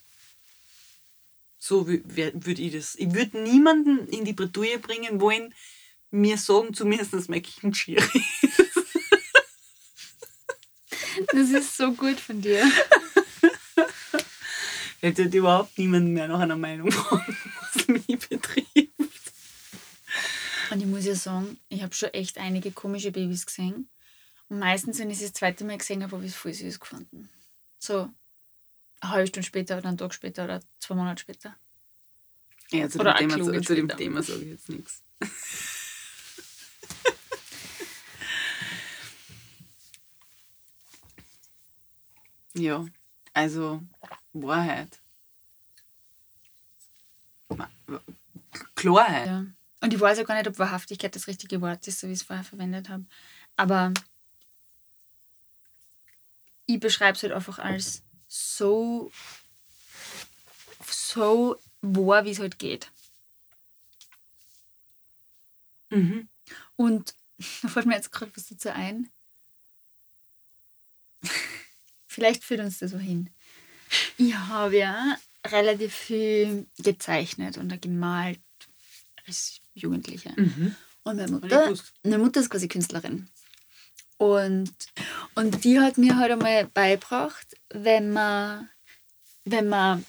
[1.56, 2.96] So würde ich das.
[2.96, 5.54] Ich würde niemanden in die Bredouille bringen wollen,
[6.10, 8.64] mir sagen zumindest, dass mein Kind schier ist.
[11.32, 12.64] Das ist so gut von dir.
[15.02, 17.36] Jetzt wird überhaupt niemand mehr nach einer Meinung fragen,
[17.74, 18.90] was mich betrifft.
[20.76, 23.88] Und ich muss ja sagen, ich habe schon echt einige komische Babys gesehen.
[24.50, 26.78] Und meistens, wenn ich es das zweite Mal gesehen habe, habe ich es voll süß
[26.78, 27.30] gefunden.
[27.78, 28.10] So
[29.00, 31.56] eine halbe Stunde später oder einen Tag später oder zwei Monate später.
[32.72, 33.88] Ja, zu, dem Thema, klugen zu dem.
[33.88, 35.02] Thema sage ich jetzt nichts.
[42.52, 42.84] ja,
[43.32, 43.80] also
[44.34, 45.00] Wahrheit.
[48.74, 49.26] Klarheit.
[49.26, 49.46] Ja.
[49.80, 52.20] Und ich weiß ja gar nicht, ob Wahrhaftigkeit das richtige Wort ist, so wie ich
[52.20, 53.04] es vorher verwendet habe.
[53.56, 53.92] Aber
[56.66, 59.10] ich beschreibe es halt einfach als so,
[60.86, 62.90] so wahr, wie es halt geht.
[65.90, 66.28] Mhm.
[66.76, 67.14] Und
[67.62, 69.10] da fällt mir jetzt gerade was dazu ein.
[72.06, 73.30] Vielleicht führt uns das so hin.
[74.16, 75.16] Ich habe ja
[75.46, 78.40] relativ viel gezeichnet und gemalt
[79.26, 80.32] als Jugendliche.
[80.36, 80.74] Mhm.
[81.04, 83.28] Und meine Mutter, meine Mutter ist quasi Künstlerin.
[84.18, 84.72] Und,
[85.34, 88.68] und die hat mir halt einmal beigebracht, wenn man,
[89.44, 90.04] wenn man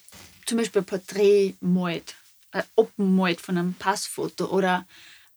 [0.45, 2.15] zum Beispiel ein Porträt malt,
[2.51, 4.87] ein Open malt von einem Passfoto oder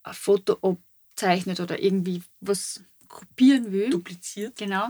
[0.04, 3.90] ein Foto abzeichnet oder irgendwie was kopieren will.
[3.90, 4.56] Dupliziert.
[4.56, 4.88] Genau.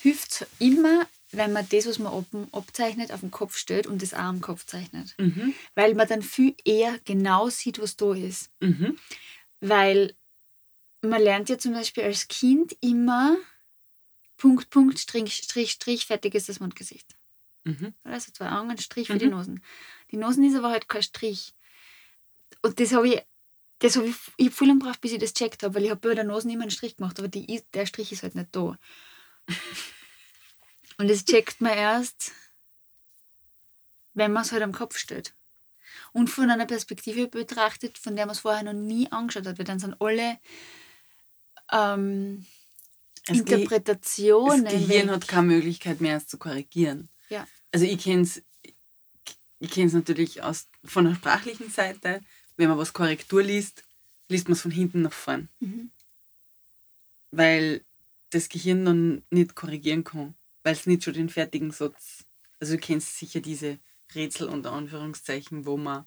[0.00, 4.02] Hilft es immer, wenn man das, was man oben abzeichnet, auf den Kopf stellt und
[4.02, 5.14] das auch am Kopf zeichnet.
[5.18, 5.54] Mhm.
[5.74, 8.50] Weil man dann viel eher genau sieht, was da ist.
[8.60, 8.98] Mhm.
[9.60, 10.14] Weil
[11.00, 13.36] man lernt ja zum Beispiel als Kind immer
[14.36, 17.16] Punkt, Punkt, Strich, Strich, Strich, fertig ist das Mundgesicht.
[17.64, 17.94] Mhm.
[18.04, 19.18] Also zwei Augen, ein Strich für Mhm.
[19.18, 19.64] die Nosen.
[20.10, 21.54] Die Nosen ist aber halt kein Strich.
[22.62, 23.22] Und das habe ich,
[23.78, 25.90] das habe ich, ich hab viel lang gebraucht, bis ich das checkt habe, weil ich
[25.90, 28.48] habe bei der Nase immer einen Strich gemacht, aber die, der Strich ist halt nicht
[28.52, 28.78] da.
[30.98, 32.32] Und das checkt man erst,
[34.14, 35.34] wenn man es halt am Kopf stellt.
[36.12, 39.64] Und von einer Perspektive betrachtet, von der man es vorher noch nie angeschaut hat, weil
[39.64, 40.38] dann sind alle
[41.70, 42.44] ähm,
[43.28, 44.64] Interpretationen.
[44.64, 47.08] das Gehirn hat keine Möglichkeit mehr, es zu korrigieren.
[47.30, 47.46] Ja.
[47.72, 48.42] Also ich kenne es
[49.62, 52.20] ich kenn's natürlich aus, von der sprachlichen Seite.
[52.56, 53.84] Wenn man was Korrektur liest,
[54.28, 55.48] liest man es von hinten nach vorn.
[55.60, 55.92] Mhm.
[57.30, 57.84] Weil
[58.30, 60.34] das Gehirn dann nicht korrigieren kann.
[60.62, 62.24] Weil es nicht schon den fertigen Satz.
[62.60, 63.78] Also du kennst sicher diese
[64.14, 66.06] Rätsel unter Anführungszeichen, wo man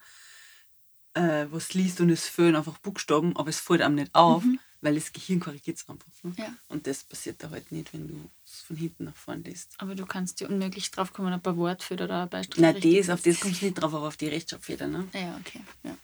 [1.14, 4.60] äh, was liest und es fehlen einfach Buchstaben, aber es fällt einem nicht auf, Mhm.
[4.82, 6.08] weil das Gehirn korrigiert es einfach.
[6.24, 6.34] Ne?
[6.38, 6.53] Ja.
[6.68, 9.74] Und das passiert da halt nicht, wenn du es von hinten nach vorn liest.
[9.78, 12.62] Aber du kannst dir unmöglich drauf kommen, ob ein Wort führt oder ein Beispiel.
[12.62, 15.08] Na, das, auf das kommt es nicht drauf, aber auf die Rechtschreibfehler, ne?
[15.14, 15.62] Ja, okay.
[15.84, 15.97] Ja.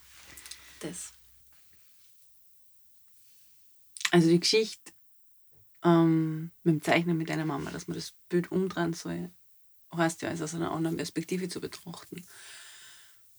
[0.80, 1.12] Das.
[4.12, 4.91] Also die Geschichte
[5.84, 9.32] ähm, mit dem Zeichnen mit deiner Mama, dass man das Bild umdrehen soll,
[9.95, 12.25] heißt ja, es aus einer anderen Perspektive zu betrachten.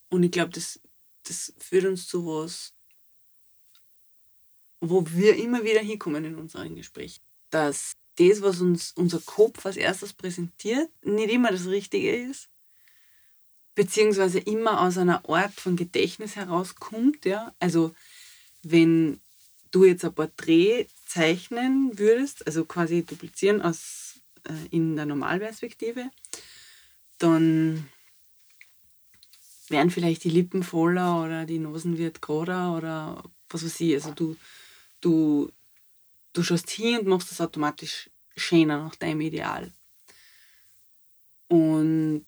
[0.08, 0.80] Und ich glaube, das,
[1.24, 2.74] das führt uns zu was,
[4.80, 7.22] wo wir immer wieder hinkommen in unseren Gesprächen.
[7.50, 12.50] Dass das, was uns unser Kopf als erstes präsentiert, nicht immer das Richtige ist,
[13.74, 17.24] beziehungsweise immer aus einer Art von Gedächtnis herauskommt.
[17.24, 17.54] Ja?
[17.58, 17.94] Also
[18.62, 19.20] wenn
[19.70, 26.10] du jetzt ein Porträt zeichnen würdest, also quasi duplizieren aus, äh, in der Normalperspektive,
[27.18, 27.86] dann
[29.68, 33.94] wären vielleicht die Lippen voller oder die Nosen wird gerader oder was weiß ich.
[33.94, 34.36] Also du,
[35.00, 35.52] du,
[36.32, 39.70] du schaust hin und machst das automatisch schöner nach deinem Ideal.
[41.48, 42.26] Und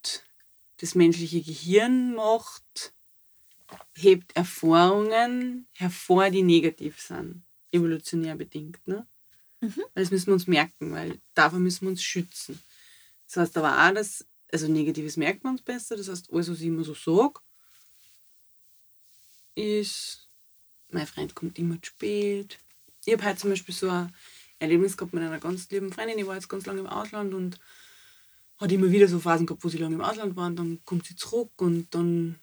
[0.78, 2.93] das menschliche Gehirn macht,
[3.97, 7.43] hebt Erfahrungen hervor, die negativ sind,
[7.74, 8.86] evolutionär bedingt.
[8.86, 9.06] Ne?
[9.60, 9.82] Mhm.
[9.94, 12.62] Das müssen wir uns merken, weil davor müssen wir uns schützen.
[13.26, 16.60] Das heißt aber auch, dass, also Negatives merkt man uns besser, das heißt, alles, was
[16.60, 17.40] ich immer so sage,
[19.54, 20.28] ist,
[20.90, 22.58] mein Freund kommt immer zu spät.
[23.04, 24.14] Ich habe heute zum Beispiel so ein
[24.58, 27.58] Erlebnis gehabt mit einer ganz lieben Freundin, die war jetzt ganz lange im Ausland und
[28.58, 31.06] hat immer wieder so Phasen gehabt, wo sie lange im Ausland war und dann kommt
[31.06, 32.38] sie zurück und dann,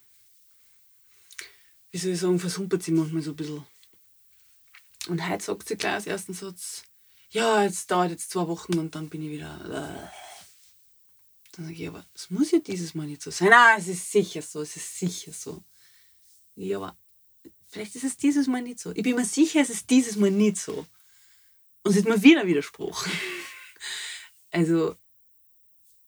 [1.92, 3.64] wie soll ich sagen, versumpert sie manchmal so ein bisschen.
[5.12, 6.84] Und heute sagt sie gleich als ersten Satz,
[7.32, 9.60] ja, jetzt dauert jetzt zwei Wochen und dann bin ich wieder.
[9.66, 10.08] Äh.
[11.52, 13.52] Dann sage ich, aber es muss ja dieses Mal nicht so sein.
[13.52, 15.66] Ah, es ist sicher so, es ist sicher so.
[16.56, 16.96] Ja, aber
[17.68, 18.92] vielleicht ist es dieses Mal nicht so.
[18.92, 20.88] Ich bin mir sicher, es ist dieses Mal nicht so.
[21.84, 23.06] Und sie hat mir wieder Widerspruch.
[24.54, 24.98] Also,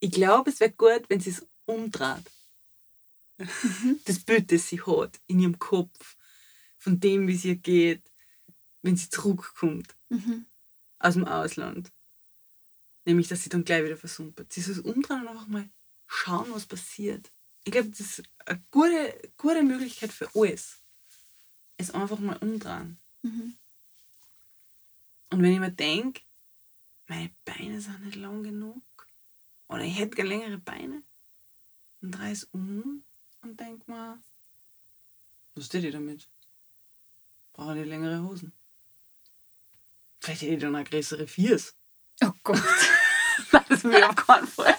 [0.00, 2.24] ich glaube, es wäre gut, wenn sie es umdreht.
[4.06, 6.16] Das Bild, das sie hat in ihrem Kopf,
[6.78, 8.02] von dem, wie es ihr geht,
[8.84, 10.44] wenn sie zurückkommt Mhm.
[10.98, 11.90] aus dem Ausland.
[13.06, 14.52] Nämlich, dass sie dann gleich wieder versumpert.
[14.52, 15.68] Sie soll es umdrehen und einfach mal
[16.06, 17.32] schauen, was passiert.
[17.64, 20.82] Ich glaube, das ist eine gute, gute Möglichkeit für alles.
[21.78, 22.98] Es einfach mal umdrehen.
[23.22, 23.56] Mhm.
[25.30, 26.20] Und wenn ich mir denke,
[27.08, 28.82] meine Beine sind nicht lang genug,
[29.68, 31.02] oder ich hätte gerne längere Beine,
[32.00, 33.02] dann drehe ich es um
[33.40, 34.22] und denke mir,
[35.54, 36.28] was tät ich damit?
[37.54, 38.52] Brauche ich längere Hosen?
[40.24, 41.74] Vielleicht hätte ich dann eine größere Viers.
[42.22, 42.56] Oh Gott.
[43.52, 44.74] das ist mir auf keinen Fall.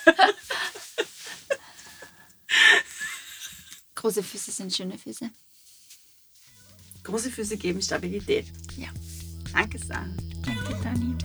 [3.93, 5.29] Große Füße sind schöne Füße.
[7.03, 8.47] Große Füße geben Stabilität.
[8.75, 8.87] Ja.
[9.53, 10.09] Danke, Sarah.
[10.43, 11.15] Danke, Dani.